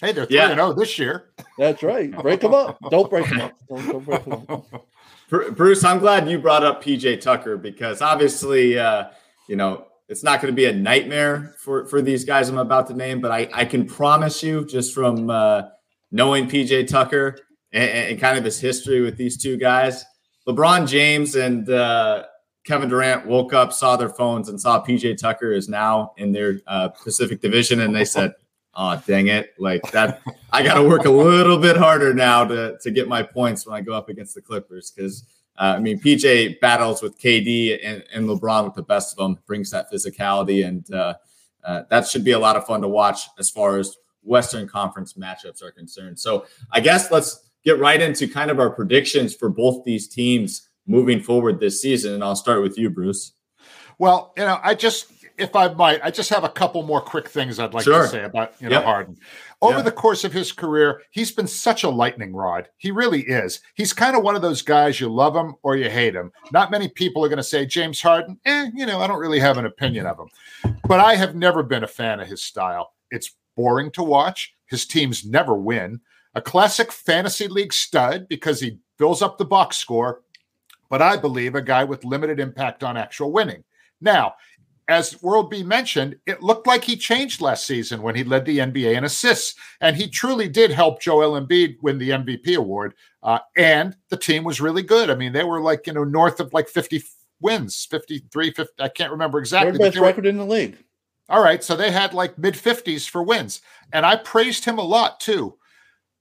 Hey, 0.00 0.12
they're 0.12 0.26
3 0.26 0.36
yeah. 0.36 0.54
0 0.54 0.72
this 0.72 0.98
year. 0.98 1.30
That's 1.56 1.82
right. 1.82 2.10
Break 2.10 2.40
them 2.40 2.52
up. 2.52 2.78
Don't 2.90 3.08
break 3.08 3.28
them 3.28 3.40
up. 3.40 3.52
Don't, 3.68 3.86
don't 3.86 4.04
break 4.04 4.24
them 4.24 4.46
up. 4.48 4.88
Bruce, 5.56 5.84
I'm 5.84 5.98
glad 5.98 6.28
you 6.28 6.38
brought 6.38 6.64
up 6.64 6.82
PJ 6.82 7.20
Tucker 7.20 7.56
because 7.56 8.02
obviously, 8.02 8.78
uh, 8.78 9.06
you 9.48 9.56
know, 9.56 9.86
it's 10.08 10.22
not 10.22 10.40
going 10.40 10.52
to 10.52 10.56
be 10.56 10.66
a 10.66 10.72
nightmare 10.72 11.54
for, 11.58 11.86
for 11.86 12.02
these 12.02 12.24
guys 12.24 12.48
I'm 12.48 12.58
about 12.58 12.88
to 12.88 12.94
name, 12.94 13.20
but 13.20 13.30
I, 13.30 13.48
I 13.52 13.64
can 13.64 13.86
promise 13.86 14.42
you, 14.42 14.66
just 14.66 14.92
from 14.92 15.30
uh, 15.30 15.62
knowing 16.10 16.48
PJ 16.48 16.88
Tucker 16.88 17.38
and, 17.72 17.90
and, 17.90 18.20
kind 18.20 18.36
of 18.36 18.44
his 18.44 18.60
history 18.60 19.00
with 19.00 19.16
these 19.16 19.36
two 19.36 19.56
guys, 19.56 20.04
LeBron 20.46 20.86
James 20.86 21.36
and 21.36 21.68
uh, 21.70 22.24
Kevin 22.64 22.88
Durant 22.88 23.26
woke 23.26 23.52
up, 23.52 23.72
saw 23.72 23.96
their 23.96 24.08
phones, 24.08 24.48
and 24.48 24.60
saw 24.60 24.82
PJ 24.82 25.18
Tucker 25.18 25.52
is 25.52 25.68
now 25.68 26.12
in 26.16 26.32
their 26.32 26.60
uh, 26.66 26.88
Pacific 26.88 27.40
Division, 27.40 27.80
and 27.80 27.94
they 27.94 28.04
said, 28.04 28.34
"Oh, 28.74 29.00
dang 29.06 29.28
it! 29.28 29.54
Like 29.58 29.82
that, 29.92 30.22
I 30.50 30.62
got 30.62 30.74
to 30.74 30.82
work 30.82 31.04
a 31.04 31.10
little 31.10 31.58
bit 31.58 31.76
harder 31.76 32.14
now 32.14 32.44
to 32.44 32.78
to 32.80 32.90
get 32.90 33.06
my 33.06 33.22
points 33.22 33.66
when 33.66 33.76
I 33.76 33.82
go 33.82 33.92
up 33.92 34.08
against 34.08 34.34
the 34.34 34.40
Clippers." 34.40 34.90
Because 34.90 35.24
uh, 35.58 35.74
I 35.76 35.78
mean, 35.78 36.00
PJ 36.00 36.58
battles 36.60 37.02
with 37.02 37.18
KD 37.18 37.78
and, 37.84 38.02
and, 38.12 38.26
LeBron 38.26 38.64
with 38.64 38.74
the 38.74 38.82
best 38.82 39.12
of 39.12 39.18
them, 39.18 39.38
brings 39.46 39.70
that 39.70 39.92
physicality, 39.92 40.66
and 40.66 40.90
uh, 40.92 41.14
uh, 41.64 41.82
that 41.90 42.08
should 42.08 42.24
be 42.24 42.32
a 42.32 42.38
lot 42.38 42.56
of 42.56 42.66
fun 42.66 42.80
to 42.80 42.88
watch 42.88 43.28
as 43.38 43.50
far 43.50 43.78
as 43.78 43.96
Western 44.22 44.66
Conference 44.66 45.12
matchups 45.14 45.62
are 45.62 45.70
concerned. 45.70 46.18
So, 46.18 46.46
I 46.72 46.80
guess 46.80 47.10
let's 47.12 47.50
get 47.62 47.78
right 47.78 48.00
into 48.00 48.26
kind 48.26 48.50
of 48.50 48.58
our 48.58 48.70
predictions 48.70 49.34
for 49.34 49.48
both 49.48 49.84
these 49.84 50.08
teams 50.08 50.68
moving 50.86 51.20
forward 51.20 51.60
this 51.60 51.80
season. 51.80 52.14
And 52.14 52.24
I'll 52.24 52.36
start 52.36 52.62
with 52.62 52.78
you, 52.78 52.90
Bruce. 52.90 53.32
Well, 53.98 54.32
you 54.36 54.44
know, 54.44 54.58
I 54.62 54.74
just, 54.74 55.12
if 55.38 55.54
I 55.54 55.72
might, 55.72 56.00
I 56.02 56.10
just 56.10 56.30
have 56.30 56.44
a 56.44 56.48
couple 56.48 56.82
more 56.82 57.00
quick 57.00 57.28
things 57.28 57.58
I'd 57.58 57.74
like 57.74 57.84
sure. 57.84 58.02
to 58.02 58.08
say 58.08 58.24
about 58.24 58.54
you 58.60 58.68
know 58.68 58.76
yep. 58.76 58.84
Harden. 58.84 59.16
Over 59.62 59.82
the 59.82 59.92
course 59.92 60.24
of 60.24 60.32
his 60.32 60.52
career, 60.52 61.00
he's 61.10 61.32
been 61.32 61.46
such 61.46 61.84
a 61.84 61.88
lightning 61.88 62.34
rod. 62.34 62.68
He 62.76 62.90
really 62.90 63.22
is. 63.22 63.60
He's 63.74 63.94
kind 63.94 64.14
of 64.14 64.22
one 64.22 64.36
of 64.36 64.42
those 64.42 64.60
guys 64.60 65.00
you 65.00 65.08
love 65.08 65.34
him 65.34 65.54
or 65.62 65.74
you 65.74 65.88
hate 65.88 66.14
him. 66.14 66.32
Not 66.52 66.70
many 66.70 66.88
people 66.88 67.24
are 67.24 67.28
going 67.28 67.38
to 67.38 67.42
say 67.42 67.64
James 67.64 68.02
Harden. 68.02 68.38
Eh, 68.44 68.70
you 68.74 68.84
know, 68.84 69.00
I 69.00 69.06
don't 69.06 69.20
really 69.20 69.38
have 69.38 69.56
an 69.56 69.64
opinion 69.64 70.06
of 70.06 70.18
him, 70.18 70.74
but 70.86 71.00
I 71.00 71.14
have 71.14 71.34
never 71.34 71.62
been 71.62 71.82
a 71.82 71.88
fan 71.88 72.20
of 72.20 72.28
his 72.28 72.42
style. 72.42 72.92
It's 73.10 73.34
boring 73.56 73.90
to 73.92 74.02
watch. 74.02 74.54
His 74.66 74.86
teams 74.86 75.24
never 75.24 75.54
win. 75.54 76.00
A 76.34 76.42
classic 76.42 76.92
fantasy 76.92 77.48
league 77.48 77.72
stud 77.72 78.26
because 78.28 78.60
he 78.60 78.78
fills 78.98 79.22
up 79.22 79.38
the 79.38 79.44
box 79.44 79.76
score 79.76 80.23
but 80.88 81.02
I 81.02 81.16
believe 81.16 81.54
a 81.54 81.62
guy 81.62 81.84
with 81.84 82.04
limited 82.04 82.40
impact 82.40 82.82
on 82.84 82.96
actual 82.96 83.32
winning. 83.32 83.64
Now, 84.00 84.34
as 84.88 85.22
World 85.22 85.50
B 85.50 85.62
mentioned, 85.62 86.16
it 86.26 86.42
looked 86.42 86.66
like 86.66 86.84
he 86.84 86.96
changed 86.96 87.40
last 87.40 87.66
season 87.66 88.02
when 88.02 88.14
he 88.14 88.22
led 88.22 88.44
the 88.44 88.58
NBA 88.58 88.96
in 88.96 89.04
assists, 89.04 89.54
and 89.80 89.96
he 89.96 90.08
truly 90.08 90.48
did 90.48 90.70
help 90.70 91.00
Joel 91.00 91.40
Embiid 91.40 91.76
win 91.80 91.98
the 91.98 92.10
MVP 92.10 92.54
award. 92.56 92.94
Uh, 93.22 93.38
and 93.56 93.96
the 94.10 94.16
team 94.16 94.44
was 94.44 94.60
really 94.60 94.82
good. 94.82 95.08
I 95.08 95.14
mean, 95.14 95.32
they 95.32 95.44
were 95.44 95.60
like 95.60 95.86
you 95.86 95.94
know 95.94 96.04
north 96.04 96.38
of 96.38 96.52
like 96.52 96.68
50 96.68 97.02
wins, 97.40 97.86
53, 97.90 98.52
50, 98.52 98.82
I 98.82 98.88
can't 98.88 99.12
remember 99.12 99.38
exactly. 99.38 99.78
best 99.78 99.98
record 99.98 100.26
in 100.26 100.36
the 100.36 100.46
league. 100.46 100.76
All 101.28 101.42
right, 101.42 101.64
so 101.64 101.74
they 101.74 101.90
had 101.90 102.12
like 102.12 102.36
mid 102.36 102.54
50s 102.54 103.08
for 103.08 103.22
wins, 103.22 103.62
and 103.92 104.04
I 104.04 104.16
praised 104.16 104.64
him 104.64 104.78
a 104.78 104.82
lot 104.82 105.20
too. 105.20 105.56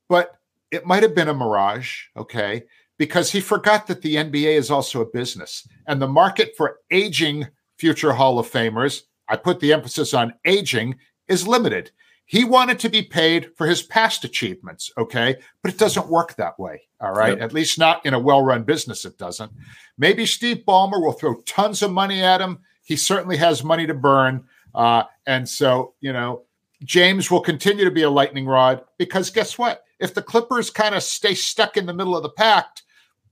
But 0.07 0.37
it 0.71 0.85
might 0.85 1.03
have 1.03 1.15
been 1.15 1.29
a 1.29 1.33
mirage, 1.33 2.03
okay? 2.15 2.63
Because 2.97 3.31
he 3.31 3.41
forgot 3.41 3.87
that 3.87 4.01
the 4.01 4.15
NBA 4.15 4.55
is 4.55 4.71
also 4.71 5.01
a 5.01 5.05
business 5.05 5.67
and 5.87 6.01
the 6.01 6.07
market 6.07 6.53
for 6.55 6.79
aging 6.91 7.47
future 7.77 8.13
Hall 8.13 8.39
of 8.39 8.49
Famers, 8.49 9.01
I 9.27 9.35
put 9.35 9.59
the 9.59 9.73
emphasis 9.73 10.13
on 10.13 10.33
aging, 10.45 10.95
is 11.27 11.47
limited. 11.47 11.91
He 12.25 12.45
wanted 12.45 12.79
to 12.79 12.89
be 12.89 13.01
paid 13.01 13.51
for 13.57 13.67
his 13.67 13.83
past 13.83 14.23
achievements, 14.23 14.91
okay? 14.97 15.35
But 15.61 15.73
it 15.73 15.77
doesn't 15.77 16.07
work 16.07 16.35
that 16.35 16.57
way, 16.57 16.81
all 17.01 17.11
right? 17.11 17.33
Yep. 17.33 17.41
At 17.41 17.53
least 17.53 17.77
not 17.77 18.05
in 18.05 18.13
a 18.13 18.19
well 18.19 18.41
run 18.43 18.63
business, 18.63 19.05
it 19.05 19.17
doesn't. 19.17 19.51
Maybe 19.97 20.25
Steve 20.25 20.63
Ballmer 20.67 21.01
will 21.01 21.11
throw 21.11 21.35
tons 21.41 21.81
of 21.81 21.91
money 21.91 22.23
at 22.23 22.41
him. 22.41 22.59
He 22.83 22.95
certainly 22.95 23.37
has 23.37 23.63
money 23.63 23.85
to 23.87 23.93
burn. 23.93 24.45
Uh, 24.73 25.03
and 25.27 25.47
so, 25.47 25.93
you 25.99 26.13
know, 26.13 26.43
James 26.83 27.31
will 27.31 27.41
continue 27.41 27.85
to 27.85 27.91
be 27.91 28.03
a 28.03 28.09
lightning 28.09 28.45
rod 28.45 28.83
because 28.97 29.29
guess 29.29 29.57
what? 29.57 29.83
If 29.99 30.13
the 30.13 30.21
Clippers 30.21 30.69
kind 30.69 30.95
of 30.95 31.03
stay 31.03 31.33
stuck 31.33 31.77
in 31.77 31.85
the 31.85 31.93
middle 31.93 32.15
of 32.15 32.23
the 32.23 32.29
pack, 32.29 32.81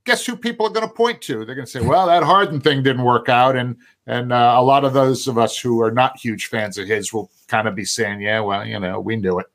guess 0.06 0.26
who 0.26 0.36
people 0.36 0.66
are 0.66 0.72
going 0.72 0.88
to 0.88 0.94
point 0.94 1.22
to? 1.24 1.46
They're 1.46 1.56
going 1.56 1.66
to 1.66 1.72
say, 1.72 1.82
"Well, 1.82 2.08
that 2.08 2.24
Harden 2.24 2.62
thing 2.62 2.84
didn't 2.84 3.04
work 3.04 3.30
out," 3.30 3.56
and 3.56 3.76
and 4.08 4.32
uh, 4.32 4.56
a 4.58 4.64
lot 4.64 4.86
of 4.86 4.94
those 4.94 5.28
of 5.28 5.38
us 5.38 5.58
who 5.58 5.82
are 5.82 5.92
not 5.92 6.18
huge 6.18 6.48
fans 6.48 6.78
of 6.78 6.88
his 6.88 7.14
will 7.14 7.30
kind 7.48 7.68
of 7.68 7.76
be 7.76 7.86
saying, 7.86 8.22
"Yeah, 8.22 8.40
well, 8.42 8.66
you 8.66 8.80
know, 8.80 9.00
we 9.00 9.16
knew 9.16 9.40
it." 9.40 9.48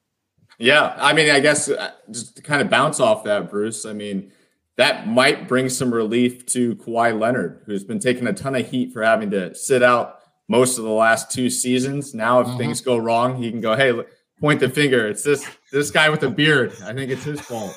Yeah, 0.59 0.95
I 0.99 1.13
mean, 1.13 1.31
I 1.31 1.41
guess 1.41 1.69
uh, 1.69 1.93
just 2.11 2.37
to 2.37 2.43
kind 2.43 2.63
of 2.63 2.71
bounce 2.71 3.01
off 3.01 3.25
that, 3.25 3.51
Bruce. 3.51 3.85
I 3.85 3.93
mean, 3.93 4.33
that 4.77 5.09
might 5.09 5.49
bring 5.49 5.69
some 5.69 5.93
relief 5.93 6.47
to 6.47 6.77
Kawhi 6.77 7.19
Leonard, 7.19 7.63
who's 7.67 7.85
been 7.85 7.99
taking 7.99 8.27
a 8.27 8.33
ton 8.33 8.55
of 8.55 8.69
heat 8.69 8.93
for 8.93 9.03
having 9.03 9.31
to 9.31 9.55
sit 9.55 9.83
out 9.83 10.16
most 10.49 10.79
of 10.79 10.85
the 10.85 10.91
last 10.91 11.31
two 11.31 11.51
seasons. 11.51 12.15
Now, 12.15 12.41
if 12.41 12.47
mm-hmm. 12.47 12.59
things 12.59 12.81
go 12.81 12.97
wrong, 12.97 13.37
he 13.43 13.51
can 13.51 13.61
go, 13.61 13.75
"Hey, 13.75 13.93
point 14.41 14.61
the 14.61 14.69
finger. 14.69 15.09
It's 15.09 15.23
this 15.23 15.47
this 15.73 15.91
guy 15.91 16.09
with 16.09 16.23
a 16.23 16.31
beard. 16.31 16.73
I 16.85 16.93
think 16.93 17.11
it's 17.11 17.25
his 17.25 17.41
fault." 17.41 17.75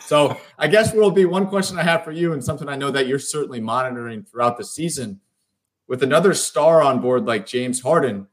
So 0.00 0.36
I 0.58 0.68
guess 0.68 0.92
there 0.92 1.00
will 1.00 1.10
be 1.10 1.24
one 1.24 1.46
question 1.46 1.78
I 1.78 1.82
have 1.82 2.04
for 2.04 2.12
you, 2.12 2.32
and 2.32 2.42
something 2.42 2.68
I 2.68 2.76
know 2.76 2.90
that 2.90 3.06
you're 3.06 3.18
certainly 3.18 3.60
monitoring 3.60 4.24
throughout 4.24 4.58
the 4.58 4.64
season. 4.64 5.20
With 5.88 6.02
another 6.02 6.34
star 6.34 6.82
on 6.82 7.00
board 7.00 7.26
like 7.26 7.46
James 7.46 7.80
Harden, 7.80 8.26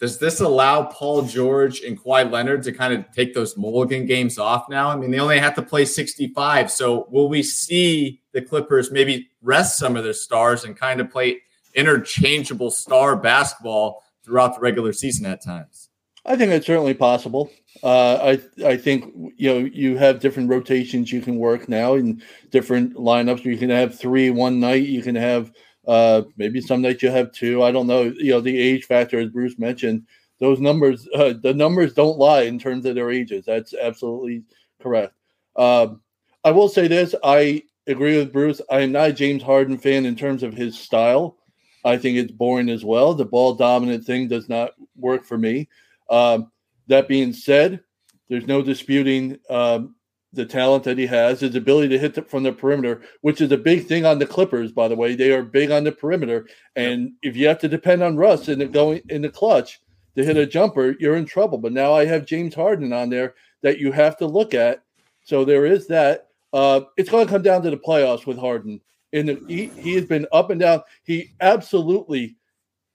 does 0.00 0.18
this 0.18 0.40
allow 0.40 0.84
Paul 0.84 1.22
George 1.22 1.80
and 1.82 1.98
Kawhi 1.98 2.30
Leonard 2.30 2.62
to 2.64 2.72
kind 2.72 2.92
of 2.92 3.10
take 3.12 3.32
those 3.32 3.56
mulligan 3.56 4.06
games 4.06 4.38
off 4.38 4.68
now? 4.68 4.90
I 4.90 4.96
mean, 4.96 5.10
they 5.10 5.20
only 5.20 5.38
have 5.38 5.54
to 5.54 5.62
play 5.62 5.84
65. 5.84 6.70
So 6.70 7.06
will 7.10 7.28
we 7.28 7.42
see 7.42 8.20
the 8.32 8.42
Clippers 8.42 8.90
maybe 8.90 9.30
rest 9.40 9.78
some 9.78 9.96
of 9.96 10.04
their 10.04 10.12
stars 10.12 10.64
and 10.64 10.76
kind 10.76 11.00
of 11.00 11.10
play 11.10 11.42
interchangeable 11.74 12.70
star 12.70 13.16
basketball 13.16 14.02
throughout 14.24 14.54
the 14.54 14.60
regular 14.60 14.92
season 14.92 15.26
at 15.26 15.42
times? 15.42 15.90
I 16.26 16.36
think 16.36 16.52
it's 16.52 16.66
certainly 16.66 16.94
possible. 16.94 17.50
Uh, 17.82 18.38
I 18.62 18.66
I 18.66 18.76
think 18.76 19.12
you 19.36 19.52
know 19.52 19.58
you 19.58 19.98
have 19.98 20.20
different 20.20 20.48
rotations 20.48 21.12
you 21.12 21.20
can 21.20 21.36
work 21.36 21.68
now 21.68 21.94
in 21.94 22.22
different 22.50 22.94
lineups. 22.94 23.44
You 23.44 23.58
can 23.58 23.70
have 23.70 23.98
three 23.98 24.30
one 24.30 24.58
night. 24.58 24.84
You 24.84 25.02
can 25.02 25.16
have 25.16 25.52
uh, 25.86 26.22
maybe 26.36 26.60
some 26.60 26.80
nights 26.80 27.02
you 27.02 27.10
have 27.10 27.32
two. 27.32 27.62
I 27.62 27.72
don't 27.72 27.86
know. 27.86 28.04
You 28.16 28.32
know 28.32 28.40
the 28.40 28.58
age 28.58 28.84
factor, 28.84 29.18
as 29.18 29.28
Bruce 29.28 29.58
mentioned, 29.58 30.06
those 30.40 30.60
numbers 30.60 31.06
uh, 31.14 31.34
the 31.42 31.52
numbers 31.52 31.92
don't 31.92 32.18
lie 32.18 32.42
in 32.42 32.58
terms 32.58 32.86
of 32.86 32.94
their 32.94 33.10
ages. 33.10 33.44
That's 33.44 33.74
absolutely 33.74 34.44
correct. 34.80 35.12
Um, 35.56 36.00
I 36.42 36.52
will 36.52 36.68
say 36.68 36.88
this: 36.88 37.14
I 37.22 37.64
agree 37.86 38.16
with 38.16 38.32
Bruce. 38.32 38.62
I 38.70 38.80
am 38.80 38.92
not 38.92 39.10
a 39.10 39.12
James 39.12 39.42
Harden 39.42 39.76
fan 39.76 40.06
in 40.06 40.16
terms 40.16 40.42
of 40.42 40.54
his 40.54 40.78
style. 40.78 41.36
I 41.84 41.98
think 41.98 42.16
it's 42.16 42.32
boring 42.32 42.70
as 42.70 42.84
well. 42.84 43.14
The 43.14 43.24
ball 43.24 43.54
dominant 43.54 44.04
thing 44.04 44.28
does 44.28 44.48
not 44.48 44.72
work 44.96 45.24
for 45.24 45.36
me. 45.36 45.68
Um, 46.08 46.50
that 46.86 47.08
being 47.08 47.32
said, 47.32 47.80
there's 48.28 48.46
no 48.46 48.62
disputing 48.62 49.38
um, 49.50 49.94
the 50.32 50.44
talent 50.44 50.84
that 50.84 50.98
he 50.98 51.06
has, 51.06 51.40
his 51.40 51.54
ability 51.54 51.88
to 51.88 51.98
hit 51.98 52.14
the, 52.14 52.22
from 52.22 52.42
the 52.42 52.52
perimeter, 52.52 53.02
which 53.20 53.40
is 53.40 53.52
a 53.52 53.56
big 53.56 53.86
thing 53.86 54.04
on 54.04 54.18
the 54.18 54.26
Clippers. 54.26 54.72
By 54.72 54.88
the 54.88 54.96
way, 54.96 55.14
they 55.14 55.30
are 55.32 55.42
big 55.42 55.70
on 55.70 55.84
the 55.84 55.92
perimeter, 55.92 56.48
and 56.74 57.12
if 57.22 57.36
you 57.36 57.46
have 57.48 57.58
to 57.60 57.68
depend 57.68 58.02
on 58.02 58.16
Russ 58.16 58.48
in 58.48 58.58
the 58.58 58.66
going 58.66 59.02
in 59.08 59.22
the 59.22 59.28
clutch 59.28 59.80
to 60.16 60.24
hit 60.24 60.36
a 60.36 60.46
jumper, 60.46 60.96
you're 60.98 61.16
in 61.16 61.24
trouble. 61.24 61.58
But 61.58 61.72
now 61.72 61.92
I 61.92 62.06
have 62.06 62.26
James 62.26 62.54
Harden 62.54 62.92
on 62.92 63.10
there 63.10 63.34
that 63.62 63.78
you 63.78 63.92
have 63.92 64.16
to 64.18 64.26
look 64.26 64.54
at. 64.54 64.82
So 65.24 65.44
there 65.44 65.66
is 65.66 65.86
that. 65.88 66.28
Uh, 66.52 66.82
it's 66.96 67.10
going 67.10 67.26
to 67.26 67.32
come 67.32 67.42
down 67.42 67.62
to 67.62 67.70
the 67.70 67.76
playoffs 67.76 68.26
with 68.26 68.38
Harden. 68.38 68.80
In 69.14 69.26
the, 69.26 69.40
he, 69.46 69.66
he 69.80 69.94
has 69.94 70.06
been 70.06 70.26
up 70.32 70.50
and 70.50 70.60
down. 70.60 70.82
He 71.04 71.30
absolutely 71.40 72.34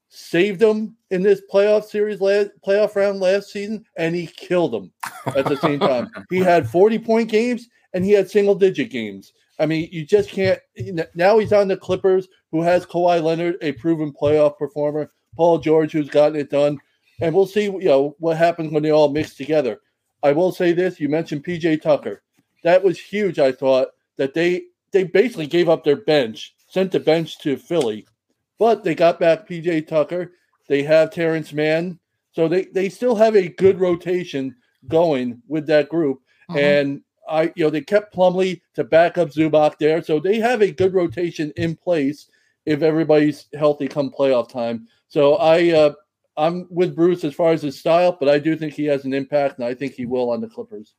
saved 0.10 0.60
them 0.60 0.98
in 1.12 1.24
this 1.24 1.42
playoff 1.52 1.86
series 1.86 2.20
last 2.20 2.50
playoff 2.66 2.96
round 2.96 3.22
last 3.22 3.52
season, 3.52 3.86
and 3.96 4.14
he 4.14 4.28
killed 4.28 4.74
them 4.74 4.92
at 5.28 5.46
the 5.46 5.56
same 5.56 5.80
time. 5.80 6.10
he 6.30 6.40
had 6.40 6.70
40 6.70 7.00
point 7.00 7.30
games 7.30 7.70
and 7.94 8.04
he 8.04 8.12
had 8.12 8.30
single 8.30 8.54
digit 8.54 8.90
games. 8.90 9.32
I 9.60 9.66
mean, 9.66 9.88
you 9.94 10.06
just 10.06 10.30
can't. 10.30 10.60
Now 11.16 11.40
he's 11.40 11.54
on 11.54 11.70
the 11.70 11.78
Clippers, 11.78 12.28
who 12.52 12.62
has 12.64 12.86
Kawhi 12.86 13.24
Leonard, 13.24 13.56
a 13.62 13.72
proven 13.74 14.12
playoff 14.12 14.58
performer, 14.58 15.10
Paul 15.38 15.60
George, 15.60 15.94
who's 15.94 16.10
gotten 16.10 16.38
it 16.38 16.50
done, 16.50 16.80
and 17.22 17.34
we'll 17.34 17.46
see. 17.46 17.64
You 17.64 17.80
know 17.80 18.16
what 18.20 18.36
happens 18.36 18.74
when 18.74 18.84
they 18.84 18.92
all 18.92 19.10
mix 19.10 19.36
together. 19.36 19.80
I 20.22 20.34
will 20.34 20.52
say 20.52 20.74
this: 20.74 21.00
you 21.00 21.08
mentioned 21.08 21.46
PJ 21.46 21.82
Tucker. 21.82 22.24
That 22.64 22.84
was 22.84 23.00
huge. 23.00 23.40
I 23.40 23.52
thought 23.52 23.90
that 24.18 24.34
they 24.34 24.64
they 24.91 25.04
basically 25.04 25.47
gave 25.47 25.69
up 25.69 25.84
their 25.84 25.97
bench, 25.97 26.56
sent 26.67 26.91
the 26.91 26.99
bench 26.99 27.39
to 27.39 27.58
Philly, 27.58 28.06
but 28.58 28.84
they 28.84 28.95
got 28.95 29.19
back 29.19 29.47
PJ 29.47 29.88
Tucker. 29.88 30.34
They 30.67 30.84
have 30.84 31.12
Terrence 31.12 31.54
Mann. 31.54 31.99
So 32.32 32.47
they, 32.47 32.65
they 32.65 32.89
still 32.89 33.15
have 33.15 33.36
a 33.36 33.49
good 33.49 33.80
rotation 33.80 34.56
going 34.88 35.41
with 35.47 35.65
that 35.67 35.89
group. 35.89 36.21
Uh-huh. 36.49 36.60
And 36.60 37.02
I, 37.28 37.54
you 37.56 37.63
know, 37.63 37.69
they 37.69 37.82
kept 37.82 38.13
Plumlee 38.13 38.62
to 38.75 38.84
back 38.84 39.17
up 39.17 39.30
Zubac 39.30 39.78
there. 39.78 40.04
So 40.04 40.19
they 40.19 40.38
have 40.39 40.62
a 40.62 40.71
good 40.71 40.93
rotation 40.93 41.52
in 41.56 41.75
place 41.75 42.30
if 42.65 42.82
everybody's 42.82 43.47
healthy 43.58 43.88
come 43.88 44.12
playoff 44.12 44.49
time. 44.49 44.88
So 45.08 45.36
I, 45.36 45.69
uh, 45.69 45.93
I'm 46.38 46.67
with 46.69 46.95
Bruce 46.95 47.23
as 47.23 47.34
far 47.34 47.52
as 47.52 47.62
his 47.62 47.78
style, 47.78 48.15
but 48.17 48.30
I 48.30 48.39
do 48.39 48.56
think 48.56 48.73
he 48.73 48.86
has 48.86 49.04
an 49.04 49.13
impact, 49.13 49.60
and 49.60 49.67
I 49.67 49.73
think 49.73 49.93
he 49.93 50.06
will 50.06 50.30
on 50.30 50.39
the 50.39 50.47
Clippers. 50.47 50.93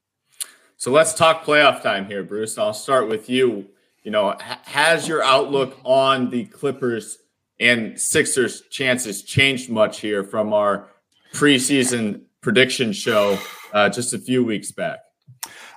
So 0.77 0.91
let's 0.91 1.15
talk 1.15 1.45
playoff 1.45 1.83
time 1.83 2.07
here, 2.07 2.23
Bruce. 2.23 2.59
I'll 2.59 2.75
start 2.75 3.09
with 3.09 3.31
you. 3.31 3.67
You 4.03 4.11
know, 4.11 4.37
has 4.39 5.07
your 5.07 5.23
outlook 5.23 5.79
on 5.85 6.31
the 6.31 6.47
Clippers 6.47 7.19
and 7.59 8.01
Sixers' 8.01 8.63
chances 8.71 9.23
changed 9.23 9.69
much 9.69 10.01
here 10.01 10.25
from 10.25 10.53
our 10.53 10.89
preseason 11.35 12.23
prediction 12.41 12.93
show 12.93 13.39
uh, 13.73 13.89
just 13.91 14.15
a 14.15 14.19
few 14.19 14.43
weeks 14.43 14.73
back. 14.73 15.01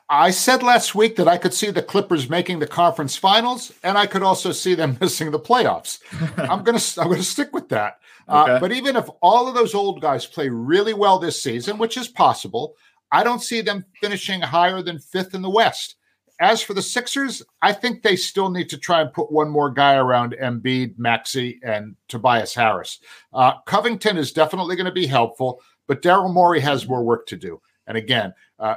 I 0.10 0.32
said 0.32 0.64
last 0.64 0.96
week 0.96 1.16
that 1.16 1.28
I 1.28 1.38
could 1.38 1.54
see 1.54 1.72
the 1.72 1.82
Clippers 1.82 2.30
making 2.30 2.60
the 2.60 2.68
conference 2.68 3.16
finals, 3.16 3.74
and 3.84 3.98
I 3.98 4.06
could 4.06 4.24
also 4.24 4.52
see 4.52 4.76
them 4.76 4.98
missing 5.02 5.32
the 5.32 5.40
playoffs. 5.40 6.00
I'm 6.38 6.64
gonna 6.64 6.80
I'm 6.98 7.10
gonna 7.10 7.24
stick 7.24 7.54
with 7.54 7.70
that. 7.70 8.00
Uh, 8.28 8.44
okay. 8.44 8.52
Uh, 8.54 8.60
but 8.60 8.72
even 8.72 8.96
if 8.96 9.08
all 9.22 9.48
of 9.48 9.56
those 9.56 9.74
old 9.74 10.02
guys 10.02 10.26
play 10.26 10.50
really 10.50 10.94
well 10.94 11.20
this 11.20 11.42
season, 11.42 11.78
which 11.78 11.98
is 11.98 12.08
possible, 12.08 12.76
I 13.12 13.24
don't 13.24 13.42
see 13.42 13.62
them 13.62 13.86
finishing 14.02 14.42
higher 14.42 14.82
than 14.82 15.00
fifth 15.00 15.34
in 15.34 15.42
the 15.42 15.50
West. 15.50 15.96
As 16.40 16.62
for 16.62 16.74
the 16.74 16.82
Sixers, 16.82 17.44
I 17.62 17.74
think 17.74 18.02
they 18.02 18.16
still 18.16 18.50
need 18.50 18.70
to 18.70 18.78
try 18.78 19.02
and 19.02 19.14
put 19.14 19.32
one 19.32 19.50
more 19.50 19.70
guy 19.70 19.96
around 19.96 20.36
Embiid, 20.42 20.98
Maxey, 20.98 21.60
and 21.64 21.96
Tobias 22.08 22.56
Harris. 22.56 23.00
Uh, 23.32 23.54
Covington 23.66 24.18
is 24.18 24.32
definitely 24.32 24.76
going 24.76 24.86
to 24.86 24.92
be 24.92 25.06
helpful, 25.06 25.62
but 25.88 26.02
Daryl 26.02 26.34
Morey 26.34 26.60
has 26.60 26.88
more 26.88 27.04
work 27.04 27.28
to 27.28 27.38
do. 27.38 27.62
And 27.88 27.98
again, 27.98 28.34
uh, 28.60 28.76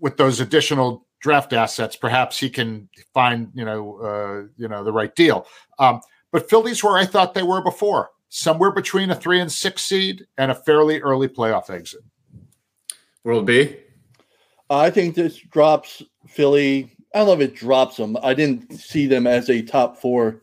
with 0.00 0.16
those 0.16 0.40
additional 0.40 1.06
draft 1.20 1.52
assets, 1.52 1.96
perhaps 1.96 2.38
he 2.38 2.50
can 2.50 2.88
find 3.14 3.50
you 3.54 3.64
know 3.64 3.96
uh, 3.96 4.48
you 4.56 4.68
know 4.68 4.84
the 4.84 4.92
right 4.92 5.14
deal. 5.14 5.46
Um, 5.78 6.00
but 6.32 6.50
Philly's 6.50 6.82
where 6.82 6.98
I 6.98 7.06
thought 7.06 7.34
they 7.34 7.42
were 7.42 7.62
before, 7.62 8.10
somewhere 8.28 8.72
between 8.72 9.10
a 9.10 9.14
three 9.14 9.40
and 9.40 9.50
six 9.50 9.84
seed 9.84 10.26
and 10.36 10.50
a 10.50 10.54
fairly 10.54 11.00
early 11.00 11.28
playoff 11.28 11.70
exit. 11.70 12.00
World 13.22 13.46
B. 13.46 13.76
I 14.70 14.90
think 14.90 15.14
this 15.14 15.38
drops 15.38 16.02
Philly. 16.26 16.90
I 17.14 17.18
don't 17.18 17.26
know 17.26 17.32
if 17.34 17.40
it 17.40 17.54
drops 17.54 17.96
them. 17.96 18.16
I 18.22 18.34
didn't 18.34 18.72
see 18.72 19.06
them 19.06 19.26
as 19.26 19.48
a 19.50 19.62
top 19.62 19.96
four 19.98 20.40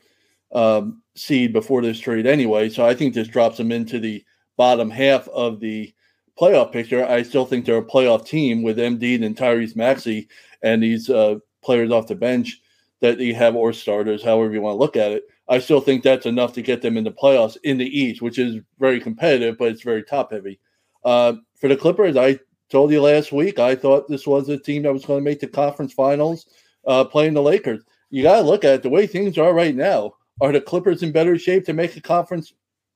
um, 0.52 1.02
seed 1.16 1.54
before 1.54 1.82
this 1.82 2.00
trade 2.00 2.26
anyway. 2.26 2.70
So 2.70 2.86
I 2.86 2.94
think 2.94 3.14
this 3.14 3.28
drops 3.28 3.58
them 3.58 3.72
into 3.72 4.00
the 4.00 4.24
bottom 4.58 4.90
half 4.90 5.28
of 5.30 5.60
the 5.60 5.94
playoff 6.40 6.72
picture. 6.72 7.06
I 7.06 7.24
still 7.24 7.46
think 7.46 7.66
they're 7.66 7.78
a 7.78 7.86
playoff 7.86 8.26
team 8.26 8.62
with 8.64 8.78
Embiid 8.78 9.26
and 9.26 9.36
Tyrese 9.36 9.76
Maxey 9.76 10.28
and 10.62 10.82
these 10.82 11.10
uh, 11.10 11.36
players 11.62 11.92
off 11.92 12.08
the 12.08 12.16
bench 12.16 12.62
that 13.02 13.18
they 13.18 13.34
have 13.34 13.56
or 13.56 13.74
starters, 13.74 14.24
however 14.24 14.54
you 14.54 14.62
want 14.62 14.76
to 14.76 14.80
look 14.80 14.96
at 14.96 15.12
it. 15.12 15.24
I 15.50 15.60
still 15.60 15.82
think 15.82 16.04
that's 16.04 16.26
enough 16.26 16.54
to 16.54 16.62
get 16.62 16.82
them 16.82 16.98
in 16.98 17.04
the 17.04 17.12
playoffs 17.12 17.58
in 17.64 17.78
the 17.78 18.00
East, 18.00 18.22
which 18.22 18.40
is 18.40 18.62
very 18.80 19.00
competitive, 19.00 19.58
but 19.58 19.70
it's 19.70 19.82
very 19.82 20.04
top 20.04 20.32
heavy. 20.32 20.60
Uh, 21.04 21.34
for 21.60 21.68
the 21.68 21.76
Clippers, 21.76 22.16
I 22.16 22.40
told 22.72 22.92
you 22.92 23.02
last 23.02 23.32
week, 23.32 23.60
I 23.60 23.76
thought 23.76 24.08
this 24.08 24.26
was 24.26 24.50
a 24.50 24.58
team 24.58 24.84
that 24.84 24.94
was 24.94 25.06
going 25.06 25.20
to 25.20 25.30
make 25.30 25.40
the 25.40 25.48
conference 25.48 25.94
finals 25.94 26.48
uh, 26.88 27.04
playing 27.04 27.34
the 27.34 27.42
Lakers. 27.42 27.84
You 28.10 28.24
got 28.24 28.38
to 28.38 28.48
look 28.48 28.64
at 28.64 28.76
it. 28.76 28.84
The 28.84 28.90
way 28.90 29.06
things 29.08 29.38
are 29.38 29.54
right 29.54 29.76
now, 29.76 30.14
are 30.42 30.52
the 30.52 30.62
Clippers 30.62 31.04
in 31.04 31.12
better 31.12 31.38
shape 31.38 31.66
to 31.66 31.74
make 31.74 31.96
a 31.96 32.02
conference 32.02 32.54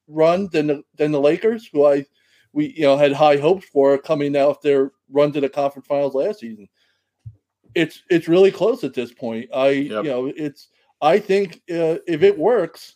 run 0.07 0.49
than 0.51 0.67
the, 0.67 0.83
than 0.95 1.11
the 1.11 1.21
Lakers, 1.21 1.69
who 1.71 1.85
I 1.85 2.05
we 2.53 2.73
you 2.75 2.83
know 2.83 2.97
had 2.97 3.11
high 3.11 3.37
hopes 3.37 3.67
for 3.67 3.97
coming 3.97 4.35
out 4.35 4.61
their 4.61 4.91
run 5.11 5.31
to 5.33 5.41
the 5.41 5.49
conference 5.49 5.87
finals 5.87 6.15
last 6.15 6.39
season. 6.39 6.67
It's 7.75 8.01
it's 8.09 8.27
really 8.27 8.51
close 8.51 8.83
at 8.83 8.93
this 8.93 9.13
point. 9.13 9.49
I 9.53 9.69
yep. 9.69 10.05
you 10.05 10.09
know 10.09 10.25
it's 10.27 10.69
I 11.01 11.19
think 11.19 11.55
uh, 11.69 11.99
if 12.07 12.23
it 12.23 12.37
works, 12.37 12.95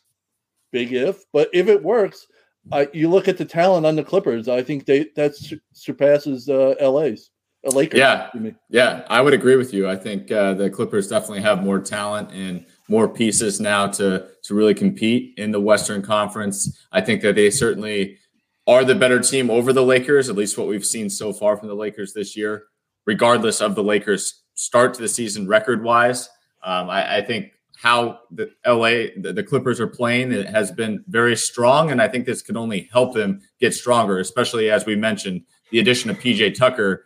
big 0.71 0.93
if, 0.93 1.25
but 1.33 1.49
if 1.53 1.67
it 1.67 1.83
works, 1.83 2.27
I, 2.71 2.87
you 2.93 3.09
look 3.09 3.27
at 3.27 3.37
the 3.37 3.45
talent 3.45 3.85
on 3.85 3.95
the 3.95 4.03
Clippers. 4.03 4.47
I 4.47 4.63
think 4.63 4.85
they 4.85 5.09
that 5.15 5.33
surpasses 5.73 6.49
uh, 6.49 6.75
LA's. 6.79 7.31
Uh, 7.65 7.71
Lakers. 7.71 7.97
Yeah, 7.97 8.29
yeah, 8.69 9.05
I 9.09 9.19
would 9.19 9.33
agree 9.33 9.57
with 9.57 9.73
you. 9.73 9.89
I 9.89 9.97
think 9.97 10.31
uh, 10.31 10.53
the 10.53 10.69
Clippers 10.69 11.09
definitely 11.09 11.41
have 11.41 11.61
more 11.61 11.79
talent 11.79 12.31
and 12.31 12.65
more 12.87 13.09
pieces 13.09 13.59
now 13.59 13.87
to 13.87 14.27
to 14.43 14.55
really 14.55 14.73
compete 14.73 15.37
in 15.37 15.51
the 15.51 15.59
Western 15.59 16.01
Conference. 16.01 16.85
I 16.93 17.01
think 17.01 17.21
that 17.21 17.35
they 17.35 17.49
certainly 17.49 18.17
are 18.65 18.85
the 18.85 18.95
better 18.95 19.19
team 19.19 19.49
over 19.49 19.73
the 19.73 19.83
Lakers, 19.83 20.29
at 20.29 20.37
least 20.37 20.57
what 20.57 20.67
we've 20.67 20.85
seen 20.85 21.09
so 21.09 21.33
far 21.33 21.57
from 21.57 21.67
the 21.67 21.75
Lakers 21.75 22.13
this 22.13 22.37
year. 22.37 22.65
Regardless 23.05 23.59
of 23.61 23.75
the 23.75 23.83
Lakers' 23.83 24.43
start 24.53 24.93
to 24.93 25.01
the 25.01 25.07
season 25.07 25.47
record 25.47 25.83
wise, 25.83 26.29
um, 26.63 26.89
I, 26.89 27.17
I 27.17 27.21
think 27.21 27.51
how 27.79 28.19
the 28.31 28.51
LA 28.67 29.07
the, 29.21 29.31
the, 29.33 29.43
Clippers 29.43 29.79
are 29.79 29.87
playing 29.87 30.33
it 30.33 30.49
has 30.49 30.69
been 30.69 31.01
very 31.07 31.37
strong, 31.37 31.91
and 31.91 32.01
I 32.01 32.09
think 32.09 32.25
this 32.25 32.41
can 32.41 32.57
only 32.57 32.89
help 32.91 33.13
them 33.13 33.41
get 33.61 33.73
stronger, 33.73 34.19
especially 34.19 34.69
as 34.69 34.85
we 34.85 34.97
mentioned 34.97 35.43
the 35.71 35.79
addition 35.79 36.09
of 36.09 36.19
PJ 36.19 36.55
Tucker 36.55 37.05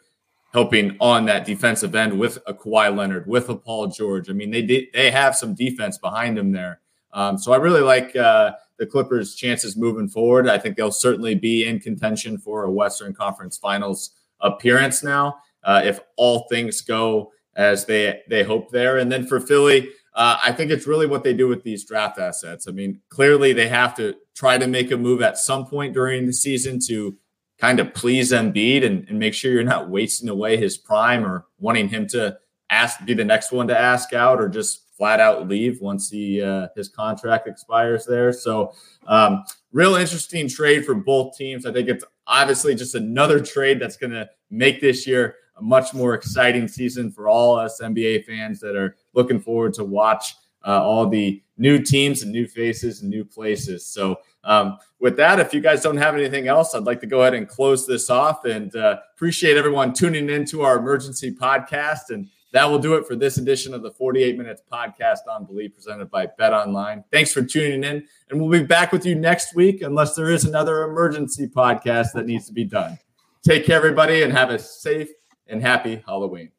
helping 0.52 0.98
on 1.00 1.26
that 1.26 1.46
defensive 1.46 1.94
end 1.94 2.18
with 2.18 2.40
a 2.48 2.56
Kawhi 2.56 2.96
Leonard, 2.96 3.28
with 3.28 3.50
a 3.50 3.56
Paul 3.56 3.88
George. 3.88 4.32
I 4.32 4.34
mean, 4.34 4.50
they 4.50 4.64
did, 4.64 4.86
they 4.94 5.12
have 5.12 5.36
some 5.36 5.54
defense 5.54 6.00
behind 6.00 6.38
them 6.38 6.52
there. 6.52 6.80
Um, 7.12 7.38
so 7.38 7.54
I 7.54 7.58
really 7.58 7.82
like 7.82 8.16
uh, 8.16 8.54
the 8.80 8.88
Clippers' 8.88 9.36
chances 9.36 9.78
moving 9.78 10.10
forward. 10.10 10.50
I 10.50 10.58
think 10.58 10.76
they'll 10.76 10.92
certainly 10.92 11.36
be 11.36 11.68
in 11.68 11.80
contention 11.80 12.40
for 12.40 12.64
a 12.64 12.72
Western 12.72 13.14
Conference 13.14 13.58
Finals 13.58 14.12
appearance 14.42 15.04
now, 15.04 15.36
uh, 15.64 15.82
if 15.86 16.00
all 16.18 16.48
things 16.50 16.82
go 16.82 17.32
as 17.56 17.86
they 17.86 18.22
they 18.28 18.42
hope 18.42 18.72
there. 18.72 18.98
And 18.98 19.12
then 19.12 19.28
for 19.28 19.40
Philly. 19.40 19.88
Uh, 20.16 20.38
I 20.44 20.52
think 20.52 20.70
it's 20.70 20.86
really 20.86 21.08
what 21.08 21.24
they 21.24 21.34
do 21.34 21.48
with 21.48 21.64
these 21.64 21.86
draft 21.86 22.20
assets. 22.20 22.68
I 22.68 22.72
mean, 22.72 23.02
clearly 23.10 23.52
they 23.54 23.68
have 23.68 23.96
to 23.96 24.16
try 24.36 24.58
to 24.58 24.68
make 24.68 24.92
a 24.92 24.98
move 24.98 25.22
at 25.22 25.38
some 25.38 25.66
point 25.66 25.94
during 25.94 26.28
the 26.28 26.34
season 26.34 26.80
to 26.88 27.18
kind 27.58 27.80
of 27.80 27.94
please 27.94 28.32
Embiid 28.32 28.86
and, 28.86 29.08
and 29.10 29.18
make 29.18 29.34
sure 29.34 29.52
you're 29.52 29.64
not 29.64 29.90
wasting 29.90 30.30
away 30.30 30.58
his 30.58 30.78
prime 30.78 31.26
or 31.26 31.46
wanting 31.60 31.90
him 31.90 32.08
to 32.08 32.38
ask 32.70 33.04
be 33.06 33.14
the 33.14 33.24
next 33.24 33.52
one 33.52 33.68
to 33.68 33.78
ask 33.78 34.14
out 34.14 34.40
or 34.40 34.50
just 34.50 34.84
flat 34.98 35.20
out 35.20 35.48
leave 35.48 35.82
once 35.82 36.10
he 36.10 36.42
uh, 36.42 36.68
his 36.76 36.90
contract 36.90 37.48
expires 37.48 38.06
there. 38.06 38.32
So 38.32 38.74
um, 39.08 39.44
real 39.72 39.96
interesting 39.96 40.48
trade 40.48 40.86
for 40.86 40.94
both 40.94 41.36
teams. 41.36 41.66
I 41.66 41.72
think 41.72 41.90
it's 41.90 42.06
obviously 42.28 42.76
just 42.76 42.96
another 42.96 43.40
trade 43.40 43.80
that's 43.80 43.98
going 43.98 44.12
to 44.12 44.30
make 44.50 44.82
this 44.82 45.08
year 45.08 45.36
a 45.58 45.62
much 45.62 45.94
more 45.94 46.14
exciting 46.14 46.68
season 46.68 47.12
for 47.12 47.28
all 47.28 47.56
us 47.56 47.82
NBA 47.82 48.26
fans 48.26 48.60
that 48.60 48.76
are 48.76 48.96
looking 49.14 49.40
forward 49.40 49.74
to 49.76 49.84
watch 49.84 50.36
uh, 50.66 50.82
all 50.82 51.08
the 51.08 51.42
new 51.58 51.80
teams 51.80 52.24
and 52.24 52.32
new 52.32 52.48
faces 52.48 53.02
and 53.02 53.10
new 53.10 53.26
places. 53.26 53.86
So, 53.86 54.18
um, 54.44 54.78
with 55.00 55.16
that, 55.18 55.40
if 55.40 55.54
you 55.54 55.62
guys 55.62 55.82
don't 55.82 55.98
have 55.98 56.16
anything 56.16 56.48
else, 56.48 56.76
I'd 56.76 56.84
like 56.84 57.00
to 57.02 57.08
go 57.08 57.22
ahead 57.22 57.34
and 57.34 57.48
close 57.48 57.88
this 57.88 58.10
off 58.10 58.46
and 58.46 58.76
uh, 58.76 58.98
appreciate 59.16 59.56
everyone 59.56 59.94
tuning 59.94 60.30
in 60.30 60.46
to 60.48 60.64
our 60.64 60.78
emergency 60.78 61.34
podcast. 61.34 62.10
And 62.10 62.28
that 62.52 62.70
will 62.70 62.80
do 62.80 62.96
it 62.96 63.08
for 63.08 63.16
this 63.16 63.38
edition 63.38 63.74
of 63.74 63.82
the 63.82 63.92
48 63.92 64.38
Minutes 64.38 64.62
podcast 64.72 65.20
on 65.30 65.46
Bleav 65.46 65.74
presented 65.74 66.12
by 66.12 66.28
Bet 66.38 66.54
Online. 66.54 67.04
Thanks 67.12 67.32
for 67.32 67.42
tuning 67.42 67.84
in, 67.84 68.06
and 68.30 68.40
we'll 68.40 68.52
be 68.52 68.66
back 68.66 68.92
with 68.92 69.06
you 69.06 69.16
next 69.16 69.56
week 69.56 69.82
unless 69.82 70.16
there 70.16 70.30
is 70.30 70.46
another 70.46 70.84
emergency 70.84 71.48
podcast 71.48 72.14
that 72.14 72.26
needs 72.26 72.46
to 72.48 72.54
be 72.54 72.64
done. 72.64 73.00
Take 73.44 73.66
care, 73.66 73.78
everybody, 73.78 74.22
and 74.22 74.32
have 74.32 74.50
a 74.50 74.60
safe 74.60 75.10
and 75.48 75.62
happy 75.62 76.04
Halloween. 76.06 76.52